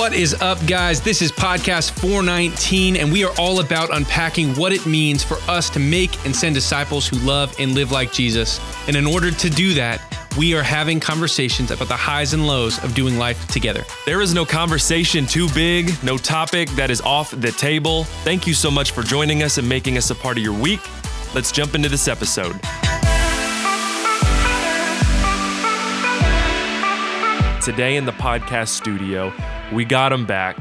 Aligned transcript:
What 0.00 0.14
is 0.14 0.32
up, 0.40 0.66
guys? 0.66 1.02
This 1.02 1.20
is 1.20 1.30
podcast 1.30 1.90
419, 2.00 2.96
and 2.96 3.12
we 3.12 3.22
are 3.22 3.34
all 3.38 3.60
about 3.60 3.94
unpacking 3.94 4.54
what 4.54 4.72
it 4.72 4.86
means 4.86 5.22
for 5.22 5.36
us 5.46 5.68
to 5.68 5.78
make 5.78 6.24
and 6.24 6.34
send 6.34 6.54
disciples 6.54 7.06
who 7.06 7.16
love 7.18 7.54
and 7.58 7.74
live 7.74 7.92
like 7.92 8.10
Jesus. 8.10 8.58
And 8.86 8.96
in 8.96 9.04
order 9.04 9.30
to 9.30 9.50
do 9.50 9.74
that, 9.74 10.00
we 10.38 10.54
are 10.54 10.62
having 10.62 11.00
conversations 11.00 11.70
about 11.70 11.88
the 11.88 11.96
highs 11.96 12.32
and 12.32 12.46
lows 12.46 12.82
of 12.82 12.94
doing 12.94 13.18
life 13.18 13.46
together. 13.48 13.84
There 14.06 14.22
is 14.22 14.32
no 14.32 14.46
conversation 14.46 15.26
too 15.26 15.50
big, 15.50 15.92
no 16.02 16.16
topic 16.16 16.70
that 16.70 16.88
is 16.88 17.02
off 17.02 17.32
the 17.32 17.52
table. 17.52 18.04
Thank 18.24 18.46
you 18.46 18.54
so 18.54 18.70
much 18.70 18.92
for 18.92 19.02
joining 19.02 19.42
us 19.42 19.58
and 19.58 19.68
making 19.68 19.98
us 19.98 20.08
a 20.08 20.14
part 20.14 20.38
of 20.38 20.42
your 20.42 20.58
week. 20.58 20.80
Let's 21.34 21.52
jump 21.52 21.74
into 21.74 21.90
this 21.90 22.08
episode. 22.08 22.58
Today 27.70 27.94
in 27.94 28.04
the 28.04 28.10
podcast 28.10 28.70
studio, 28.70 29.32
we 29.72 29.84
got 29.84 30.12
him 30.12 30.26
back. 30.26 30.58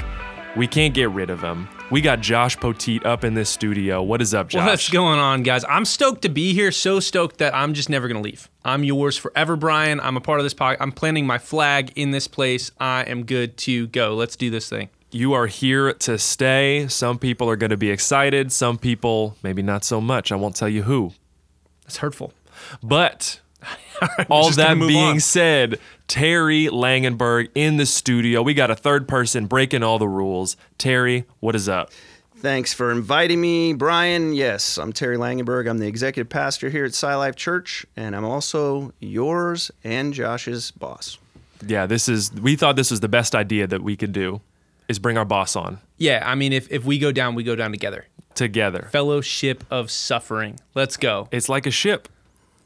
We 0.56 0.68
can't 0.68 0.94
get 0.94 1.10
rid 1.10 1.32
of 1.32 1.42
him. 1.42 1.68
We 1.90 2.02
got 2.02 2.22
Josh 2.22 2.56
Poteet 2.56 3.04
up 3.04 3.24
in 3.24 3.34
this 3.34 3.50
studio. 3.50 4.04
What 4.04 4.22
is 4.22 4.36
up, 4.36 4.48
Josh? 4.48 4.64
What's 4.64 4.90
going 4.92 5.18
on, 5.18 5.42
guys? 5.42 5.66
I'm 5.68 5.86
stoked 5.86 6.22
to 6.22 6.30
be 6.30 6.54
here. 6.54 6.72
So 6.72 7.00
stoked 7.00 7.40
that 7.40 7.56
I'm 7.56 7.74
just 7.74 7.90
never 7.90 8.08
gonna 8.08 8.22
leave. 8.22 8.48
I'm 8.64 8.84
yours 8.84 9.18
forever, 9.18 9.56
Brian. 9.56 10.00
I'm 10.00 10.18
a 10.18 10.22
part 10.22 10.40
of 10.40 10.44
this 10.44 10.54
podcast. 10.54 10.78
I'm 10.82 10.92
planting 10.92 11.26
my 11.26 11.40
flag 11.40 11.92
in 11.96 12.12
this 12.12 12.28
place. 12.28 12.70
I 12.80 13.06
am 13.06 13.26
good 13.26 13.58
to 13.58 13.88
go. 13.88 14.14
Let's 14.14 14.36
do 14.36 14.52
this 14.52 14.70
thing. 14.70 14.90
You 15.10 15.34
are 15.34 15.48
here 15.48 15.92
to 15.94 16.20
stay. 16.20 16.88
Some 16.90 17.18
people 17.18 17.50
are 17.50 17.56
going 17.56 17.72
to 17.72 17.78
be 17.78 17.90
excited. 17.90 18.52
Some 18.52 18.78
people, 18.78 19.36
maybe 19.42 19.64
not 19.64 19.84
so 19.84 20.00
much. 20.00 20.32
I 20.32 20.36
won't 20.36 20.56
tell 20.56 20.70
you 20.70 20.84
who. 20.84 21.14
That's 21.86 21.98
hurtful. 21.98 22.34
But 22.84 23.40
all 24.30 24.50
that 24.52 24.76
being 24.80 25.12
on. 25.14 25.20
said, 25.20 25.80
Terry 26.08 26.68
Langenberg 26.68 27.50
in 27.56 27.78
the 27.78 27.86
studio. 27.86 28.42
We 28.42 28.54
got 28.54 28.72
a 28.72 28.76
third 28.76 29.08
person 29.08 29.46
breaking 29.46 29.84
all 29.84 30.00
the 30.00 30.08
rules. 30.08 30.58
Terry, 30.78 31.26
what 31.40 31.56
is 31.56 31.68
up? 31.70 31.92
Thanks 32.38 32.74
for 32.74 32.90
inviting 32.92 33.42
me, 33.42 33.74
Brian. 33.74 34.34
Yes, 34.34 34.78
I'm 34.78 34.94
Terry 34.94 35.18
Langenberg. 35.18 35.70
I'm 35.70 35.78
the 35.80 35.88
executive 35.88 36.30
pastor 36.30 36.70
here 36.70 36.86
at 36.86 36.92
Sci 36.92 37.14
Life 37.14 37.36
Church, 37.36 37.86
and 37.98 38.16
I'm 38.16 38.24
also 38.24 38.94
yours 39.00 39.72
and 39.84 40.14
Josh's 40.14 40.72
boss. 40.72 41.18
Yeah, 41.66 41.86
this 41.86 42.08
is 42.08 42.32
we 42.32 42.56
thought 42.56 42.78
this 42.78 42.92
was 42.92 43.02
the 43.02 43.10
best 43.10 43.36
idea 43.36 43.68
that 43.68 43.82
we 43.84 43.98
could 43.98 44.14
do 44.14 44.40
is 44.88 44.98
bring 45.00 45.18
our 45.18 45.26
boss 45.26 45.58
on 45.58 45.80
Yeah, 45.98 46.24
I 46.26 46.36
mean, 46.36 46.54
if, 46.54 46.72
if 46.72 46.86
we 46.86 46.98
go 46.98 47.12
down, 47.12 47.36
we 47.36 47.44
go 47.44 47.56
down 47.58 47.72
together. 47.72 48.06
together. 48.36 48.88
Fellowship 48.94 49.66
of 49.70 49.92
suffering. 49.92 50.58
Let's 50.74 50.96
go. 50.96 51.28
It's 51.32 51.50
like 51.50 51.66
a 51.66 51.72
ship. 51.72 52.08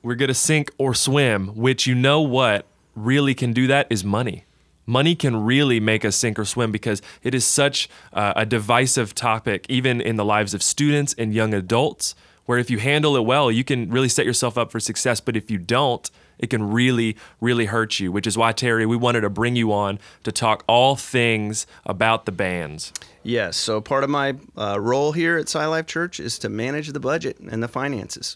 We're 0.03 0.15
going 0.15 0.27
to 0.27 0.33
sink 0.33 0.69
or 0.77 0.93
swim, 0.93 1.55
which 1.55 1.87
you 1.87 1.95
know 1.95 2.19
what 2.19 2.65
really 2.93 3.33
can 3.33 3.53
do 3.53 3.67
that 3.67 3.87
is 3.89 4.03
money. 4.03 4.43
Money 4.85 5.15
can 5.15 5.45
really 5.45 5.79
make 5.79 6.03
us 6.03 6.17
sink 6.17 6.37
or 6.37 6.43
swim 6.43 6.73
because 6.73 7.01
it 7.23 7.33
is 7.33 7.45
such 7.45 7.87
uh, 8.11 8.33
a 8.35 8.45
divisive 8.45 9.15
topic, 9.15 9.65
even 9.69 10.01
in 10.01 10.17
the 10.17 10.25
lives 10.25 10.53
of 10.53 10.61
students 10.61 11.15
and 11.17 11.33
young 11.33 11.53
adults, 11.53 12.15
where 12.45 12.57
if 12.57 12.69
you 12.69 12.79
handle 12.79 13.15
it 13.15 13.21
well, 13.21 13.49
you 13.49 13.63
can 13.63 13.89
really 13.89 14.09
set 14.09 14.25
yourself 14.25 14.57
up 14.57 14.73
for 14.73 14.79
success. 14.81 15.21
But 15.21 15.37
if 15.37 15.49
you 15.49 15.57
don't, 15.57 16.11
it 16.39 16.49
can 16.49 16.71
really, 16.71 17.15
really 17.41 17.65
hurt 17.65 17.99
you, 17.99 18.11
which 18.11 18.27
is 18.27 18.37
why, 18.37 18.51
Terry, 18.51 18.85
we 18.85 18.95
wanted 18.97 19.21
to 19.21 19.29
bring 19.29 19.55
you 19.55 19.71
on 19.71 19.99
to 20.23 20.31
talk 20.31 20.63
all 20.67 20.95
things 20.95 21.65
about 21.85 22.25
the 22.25 22.31
bands. 22.31 22.91
Yes, 23.23 23.55
so 23.55 23.79
part 23.79 24.03
of 24.03 24.09
my 24.09 24.35
uh, 24.57 24.79
role 24.79 25.13
here 25.13 25.37
at 25.37 25.47
Sci 25.47 25.65
Life 25.65 25.85
Church 25.85 26.19
is 26.19 26.37
to 26.39 26.49
manage 26.49 26.89
the 26.89 26.99
budget 26.99 27.39
and 27.39 27.63
the 27.63 27.69
finances. 27.69 28.35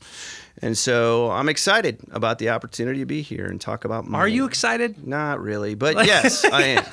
And 0.62 0.78
so 0.78 1.30
I'm 1.30 1.50
excited 1.50 2.00
about 2.12 2.40
the 2.40 2.50
opportunity 2.50 3.00
to 3.00 3.06
be 3.06 3.22
here 3.22 3.45
and 3.45 3.59
talk 3.59 3.84
about 3.84 4.06
money. 4.08 4.22
Are 4.22 4.28
you 4.28 4.45
excited? 4.45 5.06
Not 5.06 5.42
really, 5.42 5.75
but 5.75 6.06
yes, 6.06 6.45
I 6.45 6.64
am. 6.64 6.86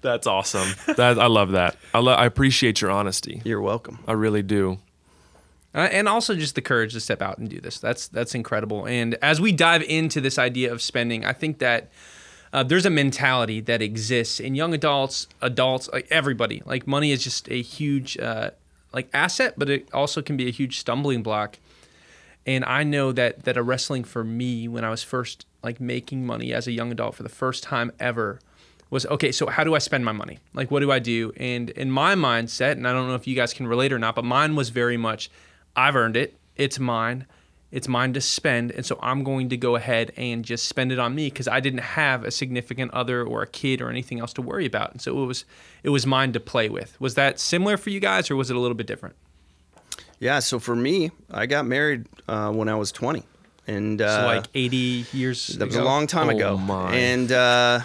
That's 0.00 0.26
awesome. 0.26 0.68
that, 0.96 1.18
I 1.18 1.26
love 1.26 1.52
that. 1.52 1.76
I, 1.94 1.98
lo- 1.98 2.12
I 2.12 2.26
appreciate 2.26 2.80
your 2.82 2.90
honesty. 2.90 3.40
You're 3.44 3.62
welcome. 3.62 3.98
I 4.06 4.12
really 4.12 4.42
do. 4.42 4.78
Uh, 5.74 5.88
and 5.90 6.08
also 6.08 6.36
just 6.36 6.54
the 6.54 6.62
courage 6.62 6.92
to 6.92 7.00
step 7.00 7.20
out 7.20 7.38
and 7.38 7.48
do 7.48 7.60
this. 7.60 7.78
That's 7.78 8.06
that's 8.06 8.34
incredible. 8.34 8.86
And 8.86 9.16
as 9.20 9.40
we 9.40 9.50
dive 9.50 9.82
into 9.82 10.20
this 10.20 10.38
idea 10.38 10.72
of 10.72 10.80
spending, 10.80 11.24
I 11.24 11.32
think 11.32 11.58
that 11.58 11.90
uh, 12.52 12.62
there's 12.62 12.86
a 12.86 12.90
mentality 12.90 13.60
that 13.60 13.82
exists 13.82 14.38
in 14.38 14.54
young 14.54 14.72
adults, 14.72 15.26
adults, 15.42 15.88
like 15.92 16.06
everybody. 16.10 16.62
Like 16.64 16.86
money 16.86 17.10
is 17.10 17.24
just 17.24 17.50
a 17.50 17.60
huge 17.60 18.16
uh, 18.16 18.50
like 18.92 19.08
asset, 19.12 19.54
but 19.56 19.68
it 19.68 19.88
also 19.92 20.22
can 20.22 20.36
be 20.36 20.46
a 20.46 20.52
huge 20.52 20.78
stumbling 20.78 21.24
block. 21.24 21.58
And 22.46 22.64
I 22.64 22.84
know 22.84 23.10
that 23.10 23.42
that 23.42 23.56
a 23.56 23.62
wrestling 23.62 24.04
for 24.04 24.22
me 24.22 24.68
when 24.68 24.84
I 24.84 24.90
was 24.90 25.02
first 25.02 25.46
like 25.64 25.80
making 25.80 26.24
money 26.24 26.52
as 26.52 26.68
a 26.68 26.72
young 26.72 26.92
adult 26.92 27.16
for 27.16 27.24
the 27.24 27.28
first 27.28 27.64
time 27.64 27.90
ever 27.98 28.38
was 28.90 29.06
okay, 29.06 29.32
so 29.32 29.46
how 29.46 29.64
do 29.64 29.74
I 29.74 29.78
spend 29.78 30.04
my 30.04 30.12
money? 30.12 30.38
Like 30.52 30.70
what 30.70 30.80
do 30.80 30.92
I 30.92 31.00
do? 31.00 31.32
And 31.36 31.70
in 31.70 31.90
my 31.90 32.14
mindset, 32.14 32.72
and 32.72 32.86
I 32.86 32.92
don't 32.92 33.08
know 33.08 33.16
if 33.16 33.26
you 33.26 33.34
guys 33.34 33.52
can 33.52 33.66
relate 33.66 33.92
or 33.92 33.98
not, 33.98 34.14
but 34.14 34.24
mine 34.24 34.54
was 34.54 34.68
very 34.68 34.96
much 34.96 35.30
I've 35.76 35.96
earned 35.96 36.16
it. 36.16 36.36
It's 36.56 36.78
mine. 36.78 37.26
It's 37.72 37.88
mine 37.88 38.12
to 38.12 38.20
spend, 38.20 38.70
and 38.70 38.86
so 38.86 39.00
I'm 39.02 39.24
going 39.24 39.48
to 39.48 39.56
go 39.56 39.74
ahead 39.74 40.12
and 40.16 40.44
just 40.44 40.68
spend 40.68 40.92
it 40.92 41.00
on 41.00 41.12
me 41.12 41.26
because 41.26 41.48
I 41.48 41.58
didn't 41.58 41.80
have 41.80 42.22
a 42.24 42.30
significant 42.30 42.92
other 42.94 43.24
or 43.24 43.42
a 43.42 43.48
kid 43.48 43.80
or 43.82 43.90
anything 43.90 44.20
else 44.20 44.32
to 44.34 44.42
worry 44.42 44.64
about, 44.64 44.92
and 44.92 45.02
so 45.02 45.20
it 45.20 45.26
was 45.26 45.44
it 45.82 45.88
was 45.88 46.06
mine 46.06 46.32
to 46.34 46.40
play 46.40 46.68
with. 46.68 46.96
Was 47.00 47.14
that 47.16 47.40
similar 47.40 47.76
for 47.76 47.90
you 47.90 47.98
guys, 47.98 48.30
or 48.30 48.36
was 48.36 48.48
it 48.48 48.54
a 48.56 48.60
little 48.60 48.76
bit 48.76 48.86
different? 48.86 49.16
Yeah, 50.20 50.38
so 50.38 50.60
for 50.60 50.76
me, 50.76 51.10
I 51.32 51.46
got 51.46 51.66
married 51.66 52.06
uh, 52.28 52.52
when 52.52 52.68
I 52.68 52.76
was 52.76 52.92
20. 52.92 53.24
And 53.66 54.00
uh, 54.00 54.20
So 54.20 54.26
like 54.26 54.46
80 54.54 55.06
years. 55.12 55.48
That 55.48 55.66
was 55.66 55.74
a 55.76 55.82
long 55.82 56.06
time 56.06 56.28
Oh, 56.28 56.36
ago. 56.36 56.56
my. 56.56 56.94
And 56.94 57.32
uh, 57.32 57.80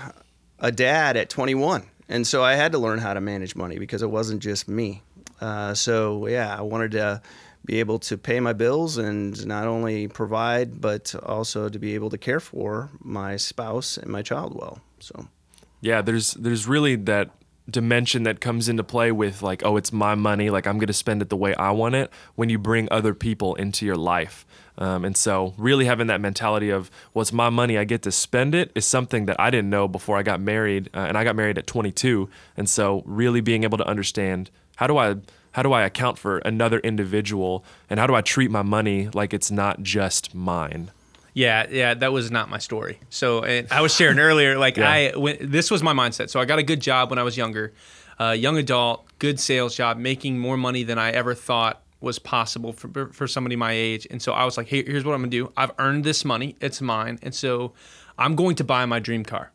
a 0.60 0.72
dad 0.72 1.18
at 1.18 1.30
21. 1.30 1.84
And 2.08 2.28
so 2.28 2.44
I 2.44 2.54
had 2.56 2.74
to 2.74 2.78
learn 2.78 3.00
how 3.00 3.14
to 3.16 3.22
manage 3.22 3.56
money 3.56 3.80
because 3.80 4.04
it 4.04 4.10
wasn't 4.12 4.42
just 4.44 4.68
me. 4.68 5.02
Uh, 5.42 5.74
so, 5.74 6.28
yeah, 6.28 6.56
I 6.56 6.62
wanted 6.62 6.92
to 6.92 7.22
be 7.70 7.80
able 7.80 8.00
to 8.00 8.18
pay 8.18 8.40
my 8.40 8.52
bills 8.52 8.98
and 8.98 9.46
not 9.46 9.68
only 9.68 10.08
provide, 10.08 10.82
but 10.82 11.14
also 11.24 11.70
to 11.70 11.78
be 11.78 11.94
able 11.94 12.10
to 12.10 12.18
care 12.18 12.40
for 12.40 12.90
my 13.00 13.36
spouse 13.36 13.96
and 13.96 14.10
my 14.12 14.24
child 14.24 14.56
well. 14.56 14.80
So, 15.00 15.28
Yeah, 15.80 16.02
there's 16.02 16.34
there's 16.34 16.66
really 16.68 16.96
that 16.96 17.30
dimension 17.70 18.24
that 18.24 18.42
comes 18.42 18.68
into 18.70 18.84
play 18.84 19.12
with 19.12 19.44
like, 19.44 19.64
oh, 19.64 19.78
it's 19.78 19.94
my 19.94 20.16
money, 20.16 20.50
like 20.50 20.66
I'm 20.66 20.80
gonna 20.80 20.94
spend 20.94 21.22
it 21.22 21.30
the 21.30 21.38
way 21.38 21.54
I 21.54 21.70
want 21.70 21.94
it. 21.94 22.10
When 22.34 22.50
you 22.50 22.58
bring 22.58 22.88
other 22.90 23.14
people 23.14 23.54
into 23.54 23.86
your 23.86 23.98
life, 24.16 24.48
um, 24.80 25.06
and 25.06 25.16
so 25.16 25.54
really 25.56 25.86
having 25.86 26.08
that 26.08 26.22
mentality 26.22 26.72
of, 26.72 26.90
well, 27.14 27.26
my 27.32 27.52
money, 27.52 27.78
I 27.78 27.84
get 27.84 28.02
to 28.02 28.12
spend 28.12 28.56
it, 28.56 28.72
is 28.74 28.86
something 28.86 29.28
that 29.28 29.40
I 29.40 29.52
didn't 29.52 29.70
know 29.70 29.88
before 29.88 30.18
I 30.18 30.24
got 30.24 30.42
married, 30.42 30.90
uh, 30.96 31.06
and 31.08 31.16
I 31.16 31.24
got 31.24 31.36
married 31.36 31.60
at 31.60 31.68
22, 31.68 32.30
and 32.58 32.68
so 32.68 33.04
really 33.06 33.42
being 33.42 33.64
able 33.64 33.78
to 33.78 33.88
understand 33.88 34.50
how 34.78 34.88
do 34.88 34.98
I 34.98 35.18
how 35.54 35.64
do 35.64 35.74
I 35.74 35.84
account 35.84 36.18
for 36.18 36.40
another 36.40 36.80
individual, 36.80 37.64
and 37.90 38.00
how 38.00 38.08
do 38.08 38.16
I 38.16 38.22
treat 38.22 38.52
my 38.52 38.62
money 38.62 39.10
like 39.14 39.34
it's 39.34 39.52
not 39.52 39.82
just 39.84 40.34
mine. 40.36 40.92
Yeah, 41.34 41.68
yeah, 41.70 41.94
that 41.94 42.12
was 42.12 42.32
not 42.32 42.50
my 42.50 42.58
story. 42.58 43.00
So 43.10 43.44
and 43.44 43.68
I 43.72 43.82
was 43.82 43.94
sharing 43.96 44.20
earlier, 44.20 44.58
like 44.58 44.78
Yeah. 44.78 44.90
I, 44.90 45.18
when, 45.18 45.38
this 45.40 45.72
was 45.72 45.82
my 45.84 45.94
mindset. 45.94 46.30
So 46.30 46.40
I 46.40 46.46
got 46.46 46.60
a 46.60 46.64
good 46.64 46.82
job 46.82 47.10
when 47.10 47.20
I 47.20 47.24
was 47.24 47.38
younger, 47.38 47.72
uh, 48.20 48.32
young 48.32 48.58
adult, 48.58 49.06
good 49.20 49.40
sales 49.40 49.76
job, 49.76 49.98
making 49.98 50.40
more 50.40 50.58
money 50.58 50.84
than 50.84 50.98
I 50.98 51.12
ever 51.12 51.34
thought 51.36 51.82
was 52.02 52.18
possible 52.20 52.74
for 52.74 53.10
for 53.14 53.28
somebody 53.28 53.56
my 53.56 53.72
age. 53.72 54.08
And 54.10 54.22
so 54.22 54.34
I 54.34 54.44
was 54.46 54.58
like, 54.58 54.68
hey, 54.68 54.84
here's 54.84 55.06
what 55.06 55.14
I'm 55.14 55.22
gonna 55.22 55.30
do. 55.32 55.52
I've 55.56 55.72
earned 55.80 56.04
this 56.04 56.26
money. 56.26 56.56
It's 56.62 56.82
mine. 56.82 57.20
And 57.22 57.34
so 57.34 57.74
I'm 58.18 58.36
going 58.36 58.56
to 58.58 58.64
buy 58.64 58.86
my 58.86 59.00
dream 59.00 59.24
car. 59.24 59.52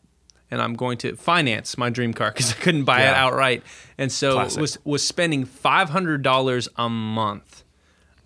And 0.51 0.61
I'm 0.61 0.75
going 0.75 0.97
to 0.99 1.15
finance 1.15 1.77
my 1.77 1.89
dream 1.89 2.13
car 2.13 2.31
because 2.31 2.51
I 2.51 2.55
couldn't 2.55 2.83
buy 2.83 3.01
it 3.01 3.13
outright. 3.13 3.63
And 3.97 4.11
so 4.11 4.33
Classic. 4.33 4.61
was 4.61 4.77
was 4.85 5.05
spending 5.05 5.45
five 5.45 5.89
hundred 5.89 6.21
dollars 6.21 6.69
a 6.77 6.87
month 6.87 7.63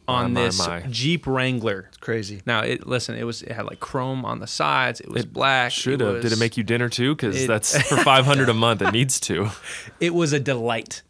on 0.10 0.34
My, 0.34 0.42
my, 0.42 0.46
this 0.46 0.68
my. 0.68 0.82
Jeep 0.90 1.28
Wrangler. 1.28 1.86
It's 1.90 1.98
crazy. 1.98 2.42
Now 2.46 2.62
it 2.62 2.86
listen, 2.88 3.16
it 3.16 3.24
was 3.24 3.42
it 3.44 3.52
had 3.52 3.66
like 3.66 3.80
chrome 3.80 4.26
on 4.26 4.40
the 4.40 4.48
sides. 4.48 5.00
It 5.00 5.10
was 5.10 5.26
black. 5.26 5.72
Should 5.72 6.02
have. 6.02 6.22
Did 6.22 6.32
it 6.32 6.40
make 6.40 6.58
you 6.58 6.64
dinner 6.64 6.90
too? 6.90 7.16
Because 7.16 7.48
that's 7.48 7.80
for 7.90 7.98
500 7.98 8.50
a 8.50 8.54
month. 8.54 8.82
It 8.82 8.92
needs 8.92 9.20
to. 9.22 9.50
It 10.00 10.14
was 10.14 10.34
a 10.34 10.40
delight, 10.40 11.02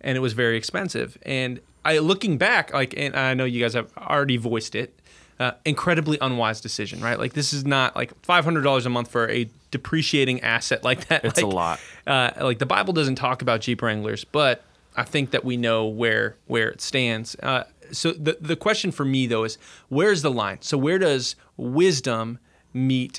and 0.00 0.16
it 0.16 0.20
was 0.20 0.34
very 0.34 0.56
expensive. 0.56 1.16
And 1.22 1.60
I 1.84 1.98
looking 1.98 2.36
back, 2.36 2.72
like, 2.72 2.94
and 2.96 3.16
I 3.16 3.34
know 3.34 3.44
you 3.44 3.60
guys 3.60 3.74
have 3.74 3.90
already 3.96 4.36
voiced 4.36 4.74
it. 4.74 4.98
Uh, 5.40 5.52
incredibly 5.64 6.16
unwise 6.20 6.60
decision, 6.60 7.00
right? 7.00 7.18
Like 7.18 7.32
this 7.32 7.52
is 7.52 7.64
not 7.64 7.96
like 7.96 8.12
five 8.22 8.44
hundred 8.44 8.62
dollars 8.62 8.86
a 8.86 8.90
month 8.90 9.10
for 9.10 9.28
a 9.30 9.48
depreciating 9.74 10.40
asset 10.42 10.84
like 10.84 11.08
that. 11.08 11.24
It's 11.24 11.42
a 11.42 11.46
lot. 11.46 11.80
Uh, 12.06 12.30
like 12.40 12.60
the 12.60 12.66
Bible 12.66 12.92
doesn't 12.92 13.16
talk 13.16 13.42
about 13.42 13.60
Jeep 13.60 13.82
Wranglers, 13.82 14.22
but 14.22 14.62
I 14.96 15.02
think 15.02 15.32
that 15.32 15.44
we 15.44 15.56
know 15.56 15.86
where 15.86 16.36
where 16.46 16.68
it 16.68 16.80
stands. 16.80 17.34
Uh, 17.42 17.64
so 17.90 18.12
the 18.12 18.38
the 18.40 18.54
question 18.54 18.92
for 18.92 19.04
me 19.04 19.26
though 19.26 19.42
is 19.42 19.58
where's 19.88 20.22
the 20.22 20.30
line? 20.30 20.58
So 20.60 20.78
where 20.78 20.98
does 21.00 21.34
wisdom 21.56 22.38
meet 22.72 23.18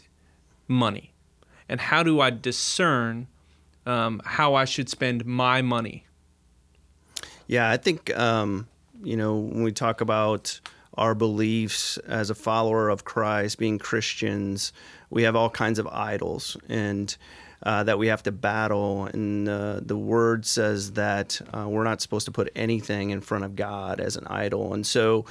money, 0.69 1.11
and 1.67 1.81
how 1.81 2.03
do 2.03 2.21
I 2.21 2.29
discern 2.29 3.27
um, 3.85 4.21
how 4.23 4.55
I 4.55 4.63
should 4.63 4.87
spend 4.87 5.25
my 5.25 5.61
money? 5.61 6.05
Yeah, 7.47 7.69
I 7.69 7.75
think 7.75 8.17
um, 8.17 8.67
you 9.03 9.17
know 9.17 9.35
when 9.35 9.63
we 9.63 9.73
talk 9.73 9.99
about 9.99 10.61
our 10.97 11.13
beliefs 11.13 11.97
as 12.07 12.29
a 12.29 12.35
follower 12.35 12.87
of 12.87 13.03
Christ, 13.03 13.57
being 13.57 13.77
Christians, 13.77 14.71
we 15.09 15.23
have 15.23 15.35
all 15.35 15.49
kinds 15.49 15.79
of 15.79 15.87
idols 15.87 16.57
and 16.69 17.15
uh, 17.63 17.83
that 17.83 17.97
we 17.97 18.07
have 18.07 18.21
to 18.23 18.31
battle. 18.31 19.05
And 19.05 19.49
uh, 19.49 19.79
the 19.81 19.97
word 19.97 20.45
says 20.45 20.91
that 20.91 21.41
uh, 21.53 21.67
we're 21.67 21.83
not 21.83 22.01
supposed 22.01 22.25
to 22.25 22.31
put 22.31 22.51
anything 22.55 23.09
in 23.09 23.21
front 23.21 23.43
of 23.43 23.55
God 23.55 23.99
as 23.99 24.17
an 24.17 24.27
idol. 24.27 24.73
And 24.73 24.85
so, 24.85 25.25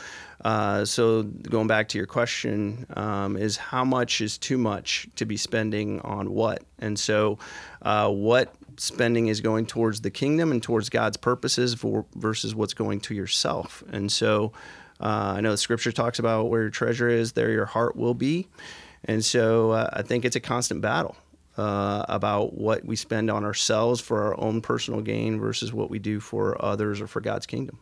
uh, 0.44 0.84
so 0.84 1.22
going 1.22 1.68
back 1.68 1.88
to 1.90 1.98
your 1.98 2.06
question, 2.06 2.86
um, 2.96 3.36
is 3.36 3.56
how 3.56 3.84
much 3.84 4.20
is 4.20 4.36
too 4.36 4.58
much 4.58 5.06
to 5.16 5.24
be 5.24 5.36
spending 5.36 6.00
on 6.00 6.32
what? 6.32 6.62
And 6.78 6.98
so, 6.98 7.38
uh, 7.82 8.10
what 8.10 8.54
spending 8.76 9.28
is 9.28 9.40
going 9.40 9.66
towards 9.66 10.00
the 10.00 10.10
kingdom 10.10 10.50
and 10.50 10.60
towards 10.60 10.88
God's 10.88 11.16
purposes 11.16 11.74
for, 11.74 12.04
versus 12.16 12.54
what's 12.54 12.74
going 12.74 13.00
to 13.02 13.14
yourself. 13.14 13.84
And 13.92 14.10
so, 14.10 14.52
uh, 15.00 15.34
I 15.36 15.40
know 15.40 15.50
the 15.50 15.56
scripture 15.56 15.92
talks 15.92 16.18
about 16.18 16.50
where 16.50 16.62
your 16.62 16.70
treasure 16.70 17.08
is, 17.08 17.32
there 17.32 17.50
your 17.50 17.66
heart 17.66 17.94
will 17.94 18.14
be. 18.14 18.48
And 19.04 19.24
so 19.24 19.72
uh, 19.72 19.90
I 19.92 20.02
think 20.02 20.24
it's 20.24 20.36
a 20.36 20.40
constant 20.40 20.80
battle 20.80 21.16
uh, 21.56 22.04
about 22.08 22.54
what 22.54 22.84
we 22.84 22.96
spend 22.96 23.30
on 23.30 23.44
ourselves 23.44 24.00
for 24.00 24.22
our 24.24 24.40
own 24.40 24.60
personal 24.60 25.00
gain 25.00 25.38
versus 25.38 25.72
what 25.72 25.90
we 25.90 25.98
do 25.98 26.20
for 26.20 26.62
others 26.64 27.00
or 27.00 27.06
for 27.06 27.20
God's 27.20 27.46
kingdom. 27.46 27.78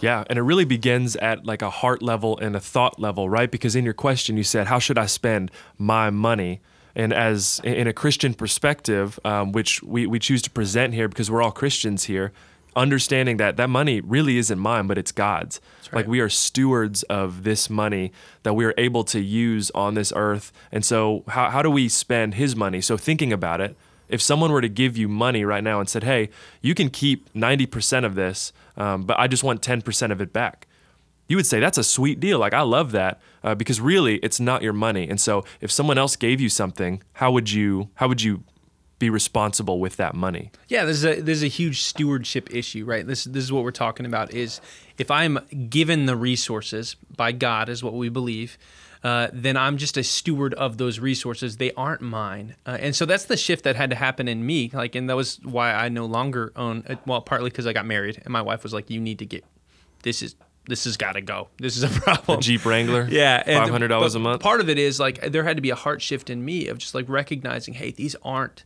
Yeah, 0.00 0.24
and 0.28 0.38
it 0.38 0.42
really 0.42 0.64
begins 0.64 1.16
at 1.16 1.46
like 1.46 1.62
a 1.62 1.70
heart 1.70 2.02
level 2.02 2.38
and 2.38 2.56
a 2.56 2.60
thought 2.60 2.98
level, 2.98 3.28
right? 3.28 3.50
Because 3.50 3.76
in 3.76 3.84
your 3.84 3.94
question, 3.94 4.36
you 4.36 4.42
said, 4.42 4.66
How 4.66 4.78
should 4.78 4.98
I 4.98 5.06
spend 5.06 5.50
my 5.78 6.10
money? 6.10 6.60
And 6.96 7.12
as 7.12 7.60
in 7.64 7.88
a 7.88 7.92
Christian 7.92 8.34
perspective, 8.34 9.18
um, 9.24 9.50
which 9.52 9.82
we, 9.82 10.06
we 10.06 10.18
choose 10.18 10.42
to 10.42 10.50
present 10.50 10.94
here 10.94 11.08
because 11.08 11.30
we're 11.30 11.42
all 11.42 11.50
Christians 11.50 12.04
here, 12.04 12.32
understanding 12.76 13.36
that 13.38 13.56
that 13.56 13.70
money 13.70 14.00
really 14.00 14.38
isn't 14.38 14.58
mine, 14.58 14.86
but 14.86 14.98
it's 14.98 15.12
God's. 15.12 15.60
Right. 15.86 16.00
Like 16.00 16.06
we 16.06 16.20
are 16.20 16.28
stewards 16.28 17.02
of 17.04 17.44
this 17.44 17.70
money 17.70 18.12
that 18.42 18.54
we 18.54 18.64
are 18.64 18.74
able 18.76 19.04
to 19.04 19.20
use 19.20 19.70
on 19.72 19.94
this 19.94 20.12
earth. 20.14 20.52
And 20.72 20.84
so, 20.84 21.24
how, 21.28 21.50
how 21.50 21.62
do 21.62 21.70
we 21.70 21.88
spend 21.88 22.34
His 22.34 22.56
money? 22.56 22.80
So, 22.80 22.96
thinking 22.96 23.32
about 23.32 23.60
it, 23.60 23.76
if 24.08 24.20
someone 24.20 24.52
were 24.52 24.60
to 24.60 24.68
give 24.68 24.96
you 24.96 25.08
money 25.08 25.44
right 25.44 25.64
now 25.64 25.80
and 25.80 25.88
said, 25.88 26.04
hey, 26.04 26.30
you 26.60 26.74
can 26.74 26.90
keep 26.90 27.32
90% 27.32 28.04
of 28.04 28.14
this, 28.14 28.52
um, 28.76 29.04
but 29.04 29.18
I 29.18 29.26
just 29.26 29.42
want 29.42 29.62
10% 29.62 30.12
of 30.12 30.20
it 30.20 30.32
back. 30.32 30.66
You 31.26 31.36
would 31.36 31.46
say 31.46 31.58
that's 31.58 31.78
a 31.78 31.84
sweet 31.84 32.20
deal. 32.20 32.38
Like 32.38 32.52
I 32.52 32.60
love 32.60 32.92
that 32.92 33.20
uh, 33.42 33.54
because 33.54 33.80
really 33.80 34.16
it's 34.16 34.38
not 34.38 34.62
your 34.62 34.74
money. 34.74 35.08
And 35.08 35.18
so 35.20 35.44
if 35.60 35.70
someone 35.70 35.96
else 35.96 36.16
gave 36.16 36.40
you 36.40 36.50
something, 36.50 37.02
how 37.14 37.32
would 37.32 37.50
you 37.50 37.88
how 37.94 38.08
would 38.08 38.20
you 38.20 38.42
be 38.98 39.10
responsible 39.10 39.80
with 39.80 39.96
that 39.96 40.14
money. 40.14 40.50
Yeah, 40.68 40.84
there's 40.84 41.04
a 41.04 41.20
there's 41.20 41.42
a 41.42 41.48
huge 41.48 41.82
stewardship 41.82 42.54
issue, 42.54 42.84
right? 42.84 43.06
This 43.06 43.24
this 43.24 43.44
is 43.44 43.52
what 43.52 43.64
we're 43.64 43.70
talking 43.70 44.06
about 44.06 44.32
is 44.32 44.60
if 44.98 45.10
I'm 45.10 45.38
given 45.68 46.06
the 46.06 46.16
resources 46.16 46.96
by 47.16 47.32
God 47.32 47.68
is 47.68 47.82
what 47.82 47.94
we 47.94 48.08
believe, 48.08 48.56
uh, 49.02 49.28
then 49.32 49.56
I'm 49.56 49.76
just 49.76 49.96
a 49.96 50.04
steward 50.04 50.54
of 50.54 50.78
those 50.78 50.98
resources. 50.98 51.56
They 51.56 51.72
aren't 51.72 52.00
mine, 52.00 52.54
uh, 52.66 52.78
and 52.80 52.94
so 52.94 53.04
that's 53.04 53.24
the 53.24 53.36
shift 53.36 53.64
that 53.64 53.76
had 53.76 53.90
to 53.90 53.96
happen 53.96 54.28
in 54.28 54.46
me. 54.46 54.70
Like, 54.72 54.94
and 54.94 55.10
that 55.10 55.16
was 55.16 55.40
why 55.42 55.72
I 55.72 55.88
no 55.88 56.06
longer 56.06 56.52
own. 56.56 56.84
Uh, 56.88 56.96
well, 57.04 57.20
partly 57.20 57.50
because 57.50 57.66
I 57.66 57.72
got 57.72 57.86
married, 57.86 58.22
and 58.24 58.32
my 58.32 58.42
wife 58.42 58.62
was 58.62 58.72
like, 58.72 58.90
"You 58.90 59.00
need 59.00 59.18
to 59.18 59.26
get 59.26 59.44
this 60.04 60.22
is 60.22 60.36
this 60.66 60.84
has 60.84 60.96
got 60.96 61.12
to 61.12 61.20
go. 61.20 61.48
This 61.58 61.76
is 61.76 61.82
a 61.82 61.88
problem. 62.00 62.38
A 62.38 62.42
Jeep 62.42 62.64
Wrangler. 62.64 63.08
Yeah, 63.10 63.42
five 63.42 63.70
hundred 63.70 63.88
dollars 63.88 64.14
a 64.14 64.18
month. 64.18 64.40
Part 64.40 64.60
of 64.60 64.68
it 64.68 64.78
is 64.78 65.00
like 65.00 65.20
there 65.20 65.42
had 65.42 65.56
to 65.56 65.62
be 65.62 65.70
a 65.70 65.74
heart 65.74 66.00
shift 66.00 66.30
in 66.30 66.44
me 66.44 66.68
of 66.68 66.78
just 66.78 66.94
like 66.94 67.08
recognizing, 67.08 67.74
hey, 67.74 67.90
these 67.90 68.14
aren't 68.22 68.64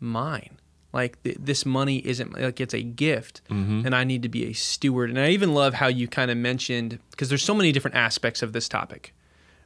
mine. 0.00 0.58
Like 0.92 1.22
th- 1.22 1.36
this 1.38 1.64
money 1.64 1.98
isn't 1.98 2.38
like 2.38 2.60
it's 2.60 2.74
a 2.74 2.82
gift, 2.82 3.42
mm-hmm. 3.48 3.86
and 3.86 3.94
I 3.94 4.02
need 4.02 4.22
to 4.22 4.28
be 4.28 4.46
a 4.46 4.52
steward. 4.52 5.10
And 5.10 5.18
I 5.20 5.28
even 5.28 5.54
love 5.54 5.74
how 5.74 5.86
you 5.86 6.08
kind 6.08 6.30
of 6.30 6.36
mentioned 6.36 6.98
because 7.12 7.28
there's 7.28 7.44
so 7.44 7.54
many 7.54 7.70
different 7.70 7.96
aspects 7.96 8.42
of 8.42 8.52
this 8.52 8.68
topic, 8.68 9.14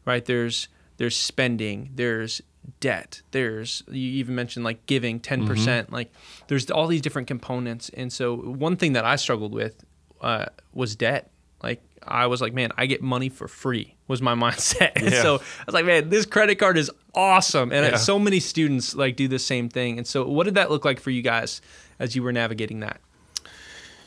right? 0.05 0.25
There's 0.25 0.69
there's 0.99 1.17
spending, 1.17 1.91
there's 1.95 2.43
debt, 2.81 3.23
there's 3.31 3.83
you 3.89 4.11
even 4.13 4.35
mentioned 4.35 4.67
like 4.67 4.85
giving 4.85 5.19
10%. 5.19 5.47
Mm-hmm. 5.47 5.95
Like 5.95 6.13
there's 6.49 6.71
all 6.71 6.87
these 6.87 7.01
different 7.01 7.27
components, 7.27 7.91
and 7.95 8.13
so 8.13 8.37
one 8.37 8.77
thing 8.77 8.93
that 8.93 9.07
I 9.07 9.17
struggled 9.17 9.53
with 9.53 9.83
uh, 10.21 10.47
was 10.75 10.95
debt. 10.95 11.31
Like 11.63 11.83
I 12.07 12.27
was 12.27 12.41
like, 12.41 12.53
man, 12.53 12.71
I 12.77 12.87
get 12.87 13.03
money 13.03 13.29
for 13.29 13.49
free 13.49 13.95
was 14.09 14.21
my 14.23 14.35
mindset. 14.35 15.01
Yeah. 15.01 15.23
so 15.23 15.37
I 15.37 15.65
was 15.67 15.75
like, 15.75 15.87
man, 15.87 16.09
this 16.11 16.27
credit 16.27 16.57
card 16.57 16.79
is 16.79 16.91
awesome. 17.15 17.73
And 17.73 17.87
yeah. 17.87 17.97
so 17.97 18.19
many 18.19 18.41
students 18.41 18.95
like 18.95 19.17
do 19.17 19.29
the 19.29 19.39
same 19.39 19.69
thing. 19.69 19.99
And 19.99 20.07
so 20.07 20.27
what 20.27 20.45
did 20.45 20.55
that 20.55 20.71
look 20.71 20.85
like 20.85 21.01
for 21.01 21.11
you 21.11 21.23
guys 21.23 21.61
as 21.99 22.15
you 22.15 22.23
were 22.23 22.33
navigating 22.33 22.81
that? 22.81 23.01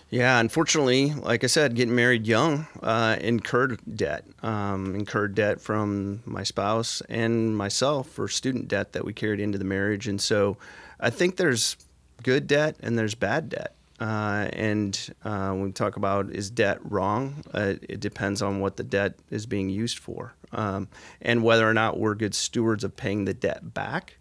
Yeah, 0.10 0.40
unfortunately, 0.40 1.14
like 1.14 1.44
I 1.44 1.48
said, 1.48 1.76
getting 1.76 1.94
married 1.94 2.28
young, 2.28 2.66
uh, 2.82 3.18
incurred 3.20 3.82
debt, 3.94 4.24
um, 4.42 4.96
incurred 4.96 5.36
debt 5.36 5.60
from 5.60 6.22
my 6.26 6.44
spouse 6.44 7.02
and 7.10 7.58
myself 7.58 8.08
for 8.08 8.30
student 8.30 8.70
debt 8.70 8.94
that 8.94 9.04
we 9.04 9.12
carried 9.12 9.42
into 9.42 9.58
the 9.58 9.66
marriage. 9.66 10.08
And 10.08 10.22
so 10.22 10.56
I 10.98 11.10
think 11.10 11.36
there's 11.36 11.76
good 12.24 12.48
debt 12.48 12.78
and 12.80 12.98
there's 12.98 13.16
bad 13.16 13.50
debt. 13.50 13.76
Uh, 14.00 14.48
and 14.54 15.14
uh, 15.24 15.50
when 15.50 15.64
we 15.64 15.72
talk 15.72 15.96
about 15.96 16.30
is 16.30 16.50
debt 16.50 16.80
wrong, 16.84 17.44
uh, 17.54 17.74
it 17.82 18.00
depends 18.00 18.42
on 18.42 18.60
what 18.60 18.78
the 18.78 18.84
debt 18.84 19.16
is 19.32 19.46
being 19.46 19.70
used 19.70 19.98
for 19.98 20.34
um, 20.52 20.88
and 21.22 21.44
whether 21.44 21.68
or 21.68 21.74
not 21.74 22.00
we're 22.00 22.16
good 22.16 22.36
stewards 22.36 22.84
of 22.84 22.96
paying 22.96 23.26
the 23.26 23.34
debt 23.34 23.74
back. 23.74 24.18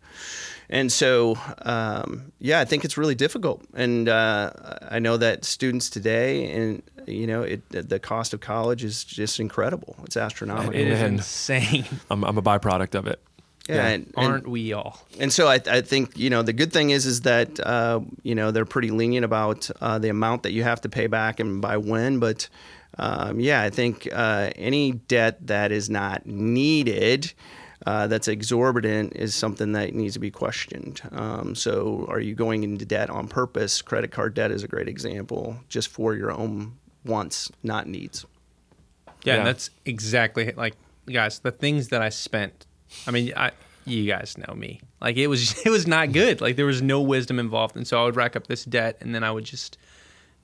And 0.68 0.90
so, 0.90 1.38
um, 1.62 2.32
yeah, 2.38 2.58
I 2.60 2.64
think 2.64 2.84
it's 2.84 2.96
really 2.96 3.14
difficult. 3.14 3.62
And 3.74 4.08
uh, 4.08 4.50
I 4.88 4.98
know 4.98 5.16
that 5.18 5.44
students 5.44 5.90
today, 5.90 6.50
and 6.50 6.82
you 7.06 7.26
know, 7.26 7.42
it, 7.42 7.68
the 7.68 8.00
cost 8.00 8.34
of 8.34 8.40
college 8.40 8.82
is 8.82 9.04
just 9.04 9.38
incredible. 9.38 9.96
It's 10.04 10.16
astronomical. 10.16 10.74
It 10.74 10.88
is 10.88 11.02
insane. 11.02 11.84
I'm, 12.10 12.24
I'm 12.24 12.38
a 12.38 12.42
byproduct 12.42 12.94
of 12.96 13.06
it. 13.06 13.20
Yeah, 13.68 13.74
yeah. 13.74 13.88
And, 13.88 14.12
aren't 14.16 14.44
and, 14.44 14.52
we 14.52 14.72
all? 14.72 15.00
And 15.18 15.32
so 15.32 15.48
I, 15.48 15.60
I 15.68 15.80
think 15.80 16.16
you 16.16 16.30
know 16.30 16.42
the 16.42 16.52
good 16.52 16.72
thing 16.72 16.90
is 16.90 17.06
is 17.06 17.22
that 17.22 17.58
uh, 17.60 18.00
you 18.22 18.34
know 18.34 18.50
they're 18.50 18.64
pretty 18.64 18.90
lenient 18.90 19.24
about 19.24 19.68
uh, 19.80 19.98
the 19.98 20.08
amount 20.08 20.44
that 20.44 20.52
you 20.52 20.62
have 20.62 20.80
to 20.82 20.88
pay 20.88 21.06
back 21.06 21.40
and 21.40 21.60
by 21.60 21.76
when. 21.76 22.18
But 22.18 22.48
um, 22.98 23.40
yeah, 23.40 23.62
I 23.62 23.70
think 23.70 24.08
uh, 24.12 24.50
any 24.56 24.92
debt 24.92 25.46
that 25.46 25.72
is 25.72 25.90
not 25.90 26.26
needed. 26.26 27.32
Uh, 27.84 28.06
that's 28.08 28.26
exorbitant 28.26 29.14
is 29.14 29.34
something 29.34 29.72
that 29.72 29.94
needs 29.94 30.14
to 30.14 30.18
be 30.18 30.30
questioned. 30.30 31.00
Um, 31.12 31.54
so, 31.54 32.04
are 32.08 32.18
you 32.18 32.34
going 32.34 32.64
into 32.64 32.84
debt 32.84 33.10
on 33.10 33.28
purpose? 33.28 33.80
Credit 33.80 34.10
card 34.10 34.34
debt 34.34 34.50
is 34.50 34.64
a 34.64 34.68
great 34.68 34.88
example, 34.88 35.56
just 35.68 35.88
for 35.88 36.14
your 36.14 36.32
own 36.32 36.78
wants, 37.04 37.52
not 37.62 37.86
needs. 37.86 38.26
Yeah, 39.24 39.36
yeah. 39.36 39.44
that's 39.44 39.70
exactly 39.84 40.52
like 40.52 40.74
guys. 41.06 41.38
The 41.38 41.52
things 41.52 41.88
that 41.88 42.02
I 42.02 42.08
spent 42.08 42.65
I 43.06 43.10
mean, 43.10 43.32
I, 43.36 43.52
you 43.84 44.06
guys 44.06 44.36
know 44.36 44.54
me. 44.54 44.80
Like 45.00 45.16
it 45.16 45.28
was, 45.28 45.58
it 45.66 45.70
was 45.70 45.86
not 45.86 46.12
good. 46.12 46.40
Like 46.40 46.56
there 46.56 46.66
was 46.66 46.82
no 46.82 47.00
wisdom 47.00 47.38
involved, 47.38 47.76
and 47.76 47.86
so 47.86 48.00
I 48.00 48.04
would 48.04 48.16
rack 48.16 48.36
up 48.36 48.46
this 48.46 48.64
debt, 48.64 48.98
and 49.00 49.14
then 49.14 49.22
I 49.24 49.30
would 49.30 49.44
just 49.44 49.78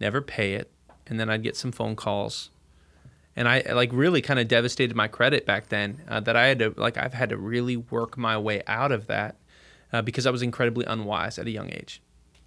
never 0.00 0.20
pay 0.20 0.54
it, 0.54 0.70
and 1.06 1.18
then 1.18 1.30
I'd 1.30 1.42
get 1.42 1.56
some 1.56 1.72
phone 1.72 1.96
calls, 1.96 2.50
and 3.36 3.48
I 3.48 3.60
like 3.72 3.90
really 3.92 4.22
kind 4.22 4.38
of 4.40 4.48
devastated 4.48 4.96
my 4.96 5.08
credit 5.08 5.46
back 5.46 5.68
then. 5.68 6.02
Uh, 6.08 6.20
that 6.20 6.36
I 6.36 6.46
had 6.46 6.58
to 6.60 6.74
like 6.76 6.96
I've 6.96 7.14
had 7.14 7.30
to 7.30 7.36
really 7.36 7.76
work 7.76 8.16
my 8.16 8.36
way 8.38 8.62
out 8.66 8.92
of 8.92 9.06
that 9.06 9.36
uh, 9.92 10.02
because 10.02 10.26
I 10.26 10.30
was 10.30 10.42
incredibly 10.42 10.84
unwise 10.86 11.38
at 11.38 11.46
a 11.46 11.50
young 11.50 11.70
age. 11.70 12.00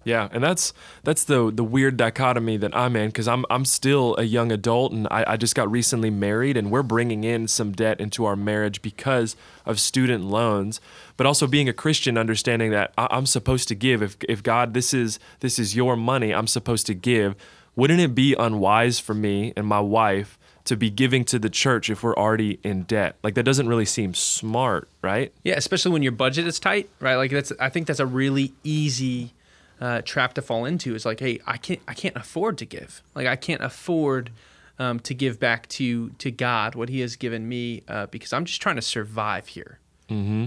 Yeah, 0.06 0.28
and 0.30 0.42
that's 0.42 0.72
that's 1.02 1.24
the 1.24 1.50
the 1.50 1.64
weird 1.64 1.96
dichotomy 1.96 2.56
that 2.58 2.74
I'm 2.76 2.94
in 2.94 3.08
because 3.08 3.26
I'm 3.26 3.44
I'm 3.50 3.64
still 3.64 4.14
a 4.16 4.22
young 4.22 4.52
adult 4.52 4.92
and 4.92 5.08
I, 5.10 5.24
I 5.32 5.36
just 5.36 5.56
got 5.56 5.68
recently 5.68 6.10
married 6.10 6.56
and 6.56 6.70
we're 6.70 6.84
bringing 6.84 7.24
in 7.24 7.48
some 7.48 7.72
debt 7.72 8.00
into 8.00 8.24
our 8.24 8.36
marriage 8.36 8.82
because 8.82 9.34
of 9.64 9.80
student 9.80 10.22
loans, 10.22 10.80
but 11.16 11.26
also 11.26 11.48
being 11.48 11.68
a 11.68 11.72
Christian, 11.72 12.16
understanding 12.16 12.70
that 12.70 12.92
I, 12.96 13.08
I'm 13.10 13.26
supposed 13.26 13.66
to 13.66 13.74
give. 13.74 14.00
If 14.00 14.16
if 14.28 14.44
God, 14.44 14.74
this 14.74 14.94
is 14.94 15.18
this 15.40 15.58
is 15.58 15.74
your 15.74 15.96
money, 15.96 16.32
I'm 16.32 16.46
supposed 16.46 16.86
to 16.86 16.94
give. 16.94 17.34
Wouldn't 17.74 17.98
it 17.98 18.14
be 18.14 18.36
unwise 18.38 19.00
for 19.00 19.12
me 19.12 19.52
and 19.56 19.66
my 19.66 19.80
wife 19.80 20.38
to 20.66 20.76
be 20.76 20.88
giving 20.88 21.24
to 21.24 21.38
the 21.40 21.50
church 21.50 21.90
if 21.90 22.04
we're 22.04 22.14
already 22.14 22.60
in 22.62 22.84
debt? 22.84 23.16
Like 23.24 23.34
that 23.34 23.42
doesn't 23.42 23.66
really 23.66 23.84
seem 23.84 24.14
smart, 24.14 24.88
right? 25.02 25.32
Yeah, 25.42 25.56
especially 25.56 25.90
when 25.90 26.04
your 26.04 26.12
budget 26.12 26.46
is 26.46 26.60
tight, 26.60 26.88
right? 27.00 27.16
Like 27.16 27.32
that's 27.32 27.52
I 27.58 27.70
think 27.70 27.88
that's 27.88 27.98
a 27.98 28.06
really 28.06 28.54
easy 28.62 29.32
uh, 29.80 30.02
trap 30.02 30.34
to 30.34 30.42
fall 30.42 30.64
into 30.64 30.94
is 30.94 31.04
like, 31.04 31.20
hey, 31.20 31.40
I 31.46 31.56
can't 31.56 31.80
I 31.86 31.94
can't 31.94 32.16
afford 32.16 32.58
to 32.58 32.66
give. 32.66 33.02
Like 33.14 33.26
I 33.26 33.36
can't 33.36 33.62
afford 33.62 34.30
um, 34.78 35.00
to 35.00 35.14
give 35.14 35.38
back 35.38 35.68
to 35.68 36.10
to 36.10 36.30
God 36.30 36.74
what 36.74 36.88
He 36.88 37.00
has 37.00 37.16
given 37.16 37.48
me 37.48 37.82
uh, 37.88 38.06
because 38.06 38.32
I'm 38.32 38.44
just 38.44 38.60
trying 38.60 38.76
to 38.76 38.82
survive 38.82 39.48
here. 39.48 39.78
Mm-hmm. 40.08 40.46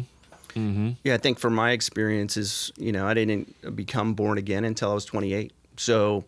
Mm-hmm. 0.55 0.91
Yeah, 1.03 1.13
I 1.13 1.17
think 1.17 1.39
from 1.39 1.53
my 1.53 1.71
experiences, 1.71 2.71
you 2.77 2.91
know, 2.91 3.05
I 3.05 3.13
didn't 3.13 3.75
become 3.75 4.13
born 4.13 4.37
again 4.37 4.65
until 4.65 4.91
I 4.91 4.93
was 4.93 5.05
28. 5.05 5.53
So 5.77 6.25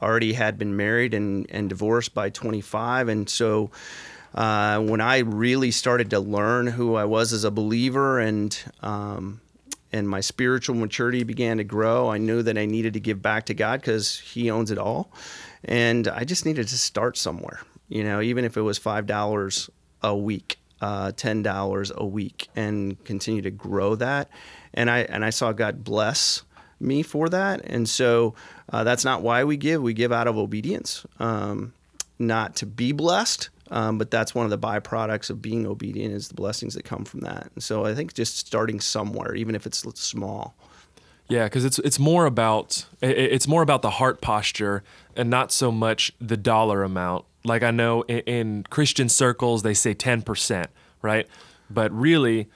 already 0.00 0.32
had 0.32 0.58
been 0.58 0.76
married 0.76 1.14
and, 1.14 1.46
and 1.50 1.68
divorced 1.68 2.12
by 2.12 2.28
25. 2.28 3.08
And 3.08 3.30
so 3.30 3.70
uh, 4.34 4.80
when 4.80 5.00
I 5.00 5.18
really 5.18 5.70
started 5.70 6.10
to 6.10 6.20
learn 6.20 6.66
who 6.66 6.96
I 6.96 7.04
was 7.04 7.32
as 7.32 7.44
a 7.44 7.50
believer 7.50 8.18
and 8.18 8.56
um, 8.80 9.40
and 9.92 10.08
my 10.08 10.20
spiritual 10.20 10.74
maturity 10.74 11.22
began 11.22 11.58
to 11.58 11.64
grow. 11.64 12.10
I 12.10 12.18
knew 12.18 12.42
that 12.42 12.56
I 12.56 12.66
needed 12.66 12.94
to 12.94 13.00
give 13.00 13.20
back 13.20 13.46
to 13.46 13.54
God 13.54 13.80
because 13.80 14.18
He 14.18 14.50
owns 14.50 14.70
it 14.70 14.78
all. 14.78 15.12
And 15.64 16.08
I 16.08 16.24
just 16.24 16.46
needed 16.46 16.68
to 16.68 16.78
start 16.78 17.16
somewhere. 17.16 17.60
You 17.88 18.04
know, 18.04 18.20
even 18.20 18.44
if 18.44 18.56
it 18.56 18.62
was 18.62 18.78
five 18.78 19.06
dollars 19.06 19.68
a 20.02 20.16
week, 20.16 20.58
uh, 20.80 21.12
ten 21.12 21.42
dollars 21.42 21.92
a 21.94 22.04
week, 22.04 22.48
and 22.56 23.02
continue 23.04 23.42
to 23.42 23.50
grow 23.50 23.94
that. 23.96 24.30
And 24.74 24.90
I 24.90 25.00
and 25.00 25.24
I 25.24 25.30
saw 25.30 25.52
God 25.52 25.84
bless 25.84 26.42
me 26.80 27.02
for 27.02 27.28
that. 27.28 27.62
And 27.64 27.88
so 27.88 28.34
uh, 28.72 28.84
that's 28.84 29.04
not 29.04 29.22
why 29.22 29.44
we 29.44 29.56
give. 29.56 29.82
We 29.82 29.94
give 29.94 30.12
out 30.12 30.26
of 30.26 30.36
obedience, 30.36 31.06
um, 31.18 31.72
not 32.18 32.56
to 32.56 32.66
be 32.66 32.92
blessed. 32.92 33.50
Um, 33.72 33.96
but 33.96 34.10
that's 34.10 34.34
one 34.34 34.44
of 34.44 34.50
the 34.50 34.58
byproducts 34.58 35.30
of 35.30 35.40
being 35.40 35.66
obedient 35.66 36.12
is 36.12 36.28
the 36.28 36.34
blessings 36.34 36.74
that 36.74 36.84
come 36.84 37.06
from 37.06 37.20
that. 37.20 37.50
And 37.54 37.64
so 37.64 37.86
I 37.86 37.94
think 37.94 38.12
just 38.12 38.36
starting 38.36 38.80
somewhere, 38.80 39.34
even 39.34 39.54
if 39.54 39.66
it's 39.66 39.82
small. 39.98 40.54
Yeah, 41.28 41.44
because 41.44 41.64
it's 41.64 41.78
it's 41.78 41.98
more 41.98 42.26
about 42.26 42.84
it's 43.00 43.48
more 43.48 43.62
about 43.62 43.80
the 43.80 43.90
heart 43.90 44.20
posture 44.20 44.84
and 45.16 45.30
not 45.30 45.50
so 45.50 45.72
much 45.72 46.12
the 46.20 46.36
dollar 46.36 46.82
amount. 46.82 47.24
Like 47.44 47.62
I 47.62 47.70
know 47.70 48.02
in, 48.02 48.18
in 48.20 48.64
Christian 48.68 49.08
circles 49.08 49.62
they 49.62 49.72
say 49.72 49.94
ten 49.94 50.20
percent, 50.20 50.68
right? 51.00 51.26
But 51.70 51.90
really, 51.92 52.50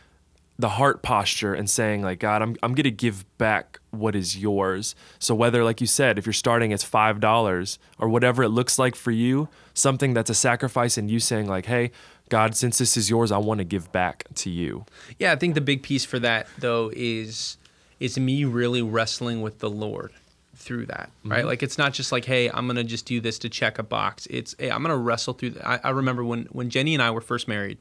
the 0.58 0.68
heart 0.70 1.02
posture 1.02 1.54
and 1.54 1.70
saying 1.70 2.02
like 2.02 2.18
God, 2.18 2.42
I'm 2.42 2.56
I'm 2.62 2.74
gonna 2.74 2.90
give 2.90 3.24
back 3.38 3.80
what 3.98 4.14
is 4.14 4.36
yours. 4.36 4.94
So 5.18 5.34
whether 5.34 5.64
like 5.64 5.80
you 5.80 5.86
said, 5.86 6.18
if 6.18 6.26
you're 6.26 6.32
starting 6.32 6.70
it's 6.70 6.84
five 6.84 7.20
dollars 7.20 7.78
or 7.98 8.08
whatever 8.08 8.42
it 8.42 8.50
looks 8.50 8.78
like 8.78 8.94
for 8.94 9.10
you, 9.10 9.48
something 9.74 10.14
that's 10.14 10.30
a 10.30 10.34
sacrifice, 10.34 10.96
and 10.96 11.10
you 11.10 11.20
saying 11.20 11.46
like, 11.46 11.66
Hey, 11.66 11.90
God, 12.28 12.56
since 12.56 12.78
this 12.78 12.96
is 12.96 13.08
yours, 13.08 13.30
I 13.30 13.38
want 13.38 13.58
to 13.58 13.64
give 13.64 13.92
back 13.92 14.24
to 14.36 14.50
you. 14.50 14.84
Yeah, 15.18 15.32
I 15.32 15.36
think 15.36 15.54
the 15.54 15.60
big 15.60 15.82
piece 15.82 16.04
for 16.04 16.18
that 16.20 16.48
though 16.58 16.90
is 16.94 17.56
is 18.00 18.18
me 18.18 18.44
really 18.44 18.82
wrestling 18.82 19.40
with 19.40 19.60
the 19.60 19.70
Lord 19.70 20.12
through 20.54 20.86
that, 20.86 21.10
right? 21.24 21.38
Mm-hmm. 21.38 21.48
Like 21.48 21.62
it's 21.62 21.78
not 21.78 21.92
just 21.92 22.12
like, 22.12 22.24
hey, 22.24 22.50
I'm 22.50 22.66
gonna 22.66 22.84
just 22.84 23.06
do 23.06 23.20
this 23.20 23.38
to 23.40 23.48
check 23.48 23.78
a 23.78 23.82
box. 23.82 24.26
It's 24.30 24.54
hey, 24.58 24.70
I'm 24.70 24.82
gonna 24.82 24.96
wrestle 24.96 25.34
through. 25.34 25.50
That. 25.50 25.68
I, 25.68 25.80
I 25.84 25.90
remember 25.90 26.24
when 26.24 26.46
when 26.46 26.70
Jenny 26.70 26.94
and 26.94 27.02
I 27.02 27.10
were 27.10 27.20
first 27.20 27.46
married, 27.46 27.78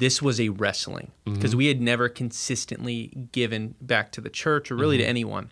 this 0.00 0.20
was 0.20 0.40
a 0.40 0.48
wrestling 0.48 1.12
because 1.24 1.50
mm-hmm. 1.50 1.58
we 1.58 1.66
had 1.66 1.80
never 1.80 2.08
consistently 2.08 3.28
given 3.32 3.74
back 3.80 4.12
to 4.12 4.20
the 4.20 4.30
church 4.30 4.70
or 4.70 4.76
really 4.76 4.96
mm-hmm. 4.96 5.04
to 5.04 5.08
anyone. 5.08 5.50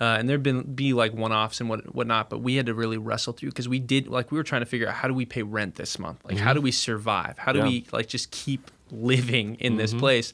Uh, 0.00 0.16
and 0.18 0.28
there'd 0.28 0.42
been 0.42 0.62
be 0.62 0.94
like 0.94 1.12
one-offs 1.12 1.60
and 1.60 1.68
what 1.68 1.94
whatnot, 1.94 2.30
but 2.30 2.38
we 2.38 2.54
had 2.54 2.66
to 2.66 2.74
really 2.74 2.96
wrestle 2.96 3.34
through 3.34 3.50
because 3.50 3.68
we 3.68 3.78
did 3.78 4.08
like 4.08 4.32
we 4.32 4.38
were 4.38 4.44
trying 4.44 4.62
to 4.62 4.66
figure 4.66 4.88
out 4.88 4.94
how 4.94 5.06
do 5.06 5.12
we 5.12 5.26
pay 5.26 5.42
rent 5.42 5.74
this 5.74 5.98
month, 5.98 6.24
like 6.24 6.38
how 6.38 6.50
mm-hmm. 6.50 6.56
do 6.56 6.60
we 6.62 6.72
survive, 6.72 7.36
how 7.36 7.52
do 7.52 7.58
yeah. 7.58 7.66
we 7.66 7.86
like 7.92 8.06
just 8.06 8.30
keep 8.30 8.70
living 8.90 9.56
in 9.56 9.76
this 9.76 9.90
mm-hmm. 9.90 10.00
place 10.00 10.32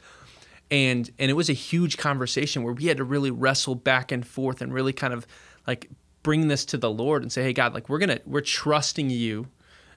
and 0.70 1.10
and 1.18 1.30
it 1.30 1.34
was 1.34 1.48
a 1.48 1.54
huge 1.54 1.96
conversation 1.96 2.62
where 2.62 2.72
we 2.72 2.86
had 2.86 2.96
to 2.96 3.04
really 3.04 3.30
wrestle 3.30 3.74
back 3.74 4.10
and 4.10 4.26
forth 4.26 4.60
and 4.60 4.72
really 4.72 4.92
kind 4.92 5.12
of 5.12 5.26
like 5.66 5.90
bring 6.22 6.48
this 6.48 6.64
to 6.66 6.76
the 6.76 6.90
Lord 6.90 7.22
and 7.22 7.30
say, 7.30 7.42
"Hey 7.42 7.52
God, 7.52 7.74
like 7.74 7.88
we're 7.88 7.98
gonna 7.98 8.18
we're 8.26 8.40
trusting 8.40 9.10
you, 9.10 9.46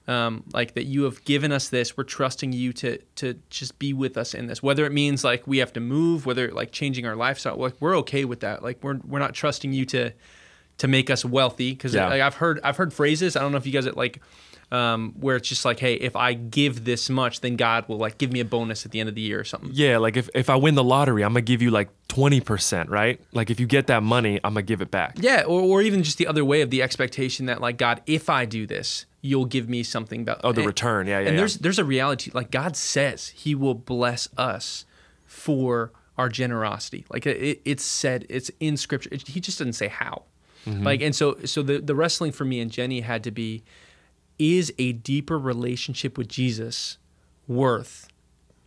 um, 0.08 0.44
like 0.54 0.74
that 0.74 0.86
you 0.86 1.04
have 1.04 1.24
given 1.24 1.52
us 1.52 1.70
this. 1.70 1.96
We're 1.96 2.04
trusting 2.04 2.54
you 2.54 2.74
to 2.74 2.98
to 3.16 3.36
just 3.50 3.78
be 3.80 3.94
with 3.94 4.18
us 4.18 4.34
in 4.34 4.48
this. 4.48 4.64
Whether 4.64 4.86
it 4.86 4.92
means 4.92 5.24
like 5.24 5.46
we 5.46 5.60
have 5.60 5.74
to 5.74 5.80
move, 5.80 6.26
whether 6.26 6.52
like 6.52 6.72
changing 6.72 7.06
our 7.06 7.16
lifestyle, 7.16 7.58
like 7.58 7.76
we're 7.80 7.98
okay 7.98 8.26
with 8.26 8.40
that. 8.42 8.64
Like 8.64 8.84
we're 8.84 9.00
we're 9.06 9.20
not 9.20 9.34
trusting 9.34 9.74
you 9.74 9.86
to 9.86 10.12
to 10.80 10.88
make 10.88 11.10
us 11.10 11.24
wealthy 11.24 11.72
because 11.72 11.94
yeah. 11.94 12.08
like, 12.08 12.22
I've 12.22 12.36
heard 12.36 12.60
I've 12.64 12.78
heard 12.78 12.94
phrases. 12.94 13.36
I 13.36 13.42
don't 13.42 13.52
know 13.52 13.58
if 13.58 13.66
you 13.66 13.74
guys 13.74 13.86
like 13.96 14.22
um, 14.72 15.16
where 15.20 15.36
it's 15.36 15.50
just 15.50 15.66
like, 15.66 15.80
hey, 15.80 15.96
if 15.96 16.16
I 16.16 16.34
give 16.34 16.86
this 16.86 17.10
much, 17.10 17.42
then 17.42 17.56
God 17.56 17.88
will 17.88 17.98
like 17.98 18.18
give 18.18 18.32
me 18.32 18.40
a 18.40 18.46
bonus 18.46 18.86
at 18.86 18.92
the 18.92 19.00
end 19.00 19.10
of 19.10 19.16
the 19.16 19.22
year 19.22 19.40
or 19.40 19.44
something. 19.44 19.72
Yeah, 19.74 19.98
like 19.98 20.16
if, 20.16 20.30
if 20.36 20.50
I 20.50 20.56
win 20.56 20.76
the 20.76 20.84
lottery, 20.84 21.24
I'm 21.24 21.32
gonna 21.32 21.42
give 21.42 21.62
you 21.62 21.72
like 21.72 21.90
20%, 22.10 22.90
right? 22.90 23.20
Like 23.32 23.50
if 23.50 23.60
you 23.60 23.66
get 23.66 23.88
that 23.88 24.04
money, 24.04 24.40
I'm 24.44 24.54
gonna 24.54 24.62
give 24.62 24.82
it 24.82 24.92
back. 24.92 25.18
Yeah, 25.20 25.44
or, 25.44 25.62
or 25.62 25.82
even 25.82 26.04
just 26.04 26.18
the 26.18 26.28
other 26.28 26.46
way 26.46 26.62
of 26.62 26.70
the 26.70 26.82
expectation 26.82 27.48
that 27.48 27.62
like 27.62 27.78
God, 27.78 28.02
if 28.06 28.30
I 28.30 28.46
do 28.46 28.68
this, 28.68 29.06
you'll 29.22 29.46
give 29.46 29.68
me 29.68 29.84
something 29.84 30.22
about 30.22 30.42
Oh, 30.44 30.52
the 30.52 30.62
and, 30.62 30.68
return. 30.68 31.08
Yeah, 31.08 31.20
yeah. 31.20 31.28
And 31.28 31.36
yeah. 31.36 31.42
there's 31.42 31.58
there's 31.58 31.80
a 31.80 31.86
reality 31.86 32.32
like 32.34 32.52
God 32.52 32.76
says 32.76 33.30
he 33.30 33.56
will 33.56 33.76
bless 33.76 34.28
us 34.38 34.86
for 35.26 35.92
our 36.18 36.30
generosity. 36.30 37.06
Like 37.10 37.26
it, 37.26 37.62
it's 37.64 37.84
said, 37.84 38.26
it's 38.30 38.52
in 38.60 38.78
scripture. 38.78 39.10
It, 39.12 39.28
he 39.28 39.40
just 39.40 39.60
doesn't 39.60 39.74
say 39.74 39.88
how. 39.88 40.24
Mm-hmm. 40.66 40.84
Like 40.84 41.02
and 41.02 41.16
so 41.16 41.38
so 41.46 41.62
the 41.64 41.80
the 41.80 41.96
wrestling 41.96 42.32
for 42.32 42.46
me 42.46 42.60
and 42.60 42.70
Jenny 42.70 43.02
had 43.02 43.24
to 43.24 43.32
be 43.32 43.64
is 44.38 44.74
a 44.78 44.94
deeper 44.94 45.38
relationship 45.38 46.18
with 46.18 46.28
Jesus 46.28 46.98
worth 47.48 48.08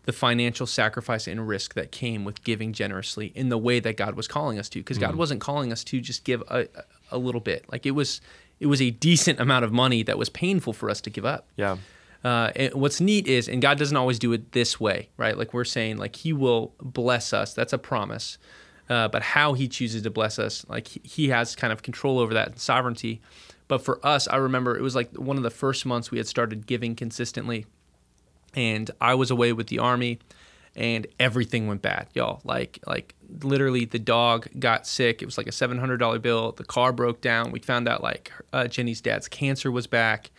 the 0.04 0.12
financial 0.12 0.66
sacrifice 0.66 1.26
and 1.28 1.46
risk 1.46 1.74
that 1.74 1.92
came 1.92 2.24
with 2.24 2.42
giving 2.42 2.72
generously 2.72 3.32
in 3.34 3.50
the 3.50 3.58
way 3.58 3.78
that 3.78 3.96
God 3.96 4.14
was 4.14 4.26
calling 4.26 4.58
us 4.58 4.68
to 4.70 4.80
because 4.80 4.98
God 4.98 5.14
mm. 5.14 5.18
wasn't 5.18 5.40
calling 5.40 5.70
us 5.70 5.84
to 5.84 6.00
just 6.00 6.24
give 6.24 6.42
a, 6.48 6.66
a 7.10 7.18
little 7.18 7.40
bit 7.40 7.64
like 7.70 7.86
it 7.86 7.92
was 7.92 8.20
it 8.62 8.66
was 8.66 8.80
a 8.80 8.90
decent 8.90 9.40
amount 9.40 9.64
of 9.64 9.72
money 9.72 10.04
that 10.04 10.16
was 10.16 10.28
painful 10.28 10.72
for 10.72 10.88
us 10.88 11.00
to 11.00 11.10
give 11.10 11.24
up. 11.24 11.48
Yeah. 11.56 11.78
Uh, 12.24 12.52
and 12.54 12.72
what's 12.74 13.00
neat 13.00 13.26
is 13.26 13.48
and 13.48 13.60
God 13.60 13.76
doesn't 13.76 13.96
always 13.96 14.20
do 14.20 14.32
it 14.32 14.52
this 14.52 14.78
way 14.78 15.08
right? 15.16 15.36
Like 15.36 15.52
we're 15.52 15.64
saying 15.64 15.96
like 15.96 16.14
he 16.14 16.32
will 16.32 16.72
bless 16.80 17.32
us 17.32 17.52
that's 17.52 17.72
a 17.72 17.78
promise 17.78 18.38
uh, 18.88 19.08
but 19.08 19.22
how 19.22 19.54
he 19.54 19.66
chooses 19.66 20.02
to 20.02 20.10
bless 20.10 20.38
us 20.38 20.64
like 20.68 20.86
he, 20.86 21.00
he 21.02 21.28
has 21.30 21.56
kind 21.56 21.72
of 21.72 21.82
control 21.82 22.20
over 22.20 22.32
that 22.34 22.60
sovereignty. 22.60 23.20
But 23.66 23.78
for 23.82 24.04
us, 24.06 24.28
I 24.28 24.36
remember 24.36 24.76
it 24.76 24.82
was 24.82 24.94
like 24.94 25.12
one 25.16 25.36
of 25.36 25.42
the 25.42 25.50
first 25.50 25.84
months 25.84 26.12
we 26.12 26.18
had 26.18 26.28
started 26.28 26.66
giving 26.66 26.94
consistently. 26.94 27.66
And 28.54 28.88
I 29.00 29.14
was 29.14 29.30
away 29.30 29.52
with 29.52 29.68
the 29.68 29.80
army 29.80 30.20
and 30.74 31.06
everything 31.20 31.66
went 31.66 31.82
bad, 31.82 32.08
y'all. 32.14 32.40
Like 32.44 32.78
like 32.86 33.14
literally 33.42 33.84
the 33.84 33.98
dog 33.98 34.48
got 34.58 34.86
sick. 34.86 35.22
It 35.22 35.26
was 35.26 35.38
like 35.38 35.46
a 35.46 35.50
$700 35.50 36.20
bill. 36.22 36.52
The 36.52 36.64
car 36.64 36.92
broke 36.92 37.20
down. 37.20 37.50
We 37.50 37.60
found 37.60 37.88
out 37.88 38.02
like 38.02 38.32
uh, 38.52 38.66
Jenny's 38.66 39.00
dad's 39.00 39.28
cancer 39.28 39.70
was 39.70 39.86
back. 39.86 40.30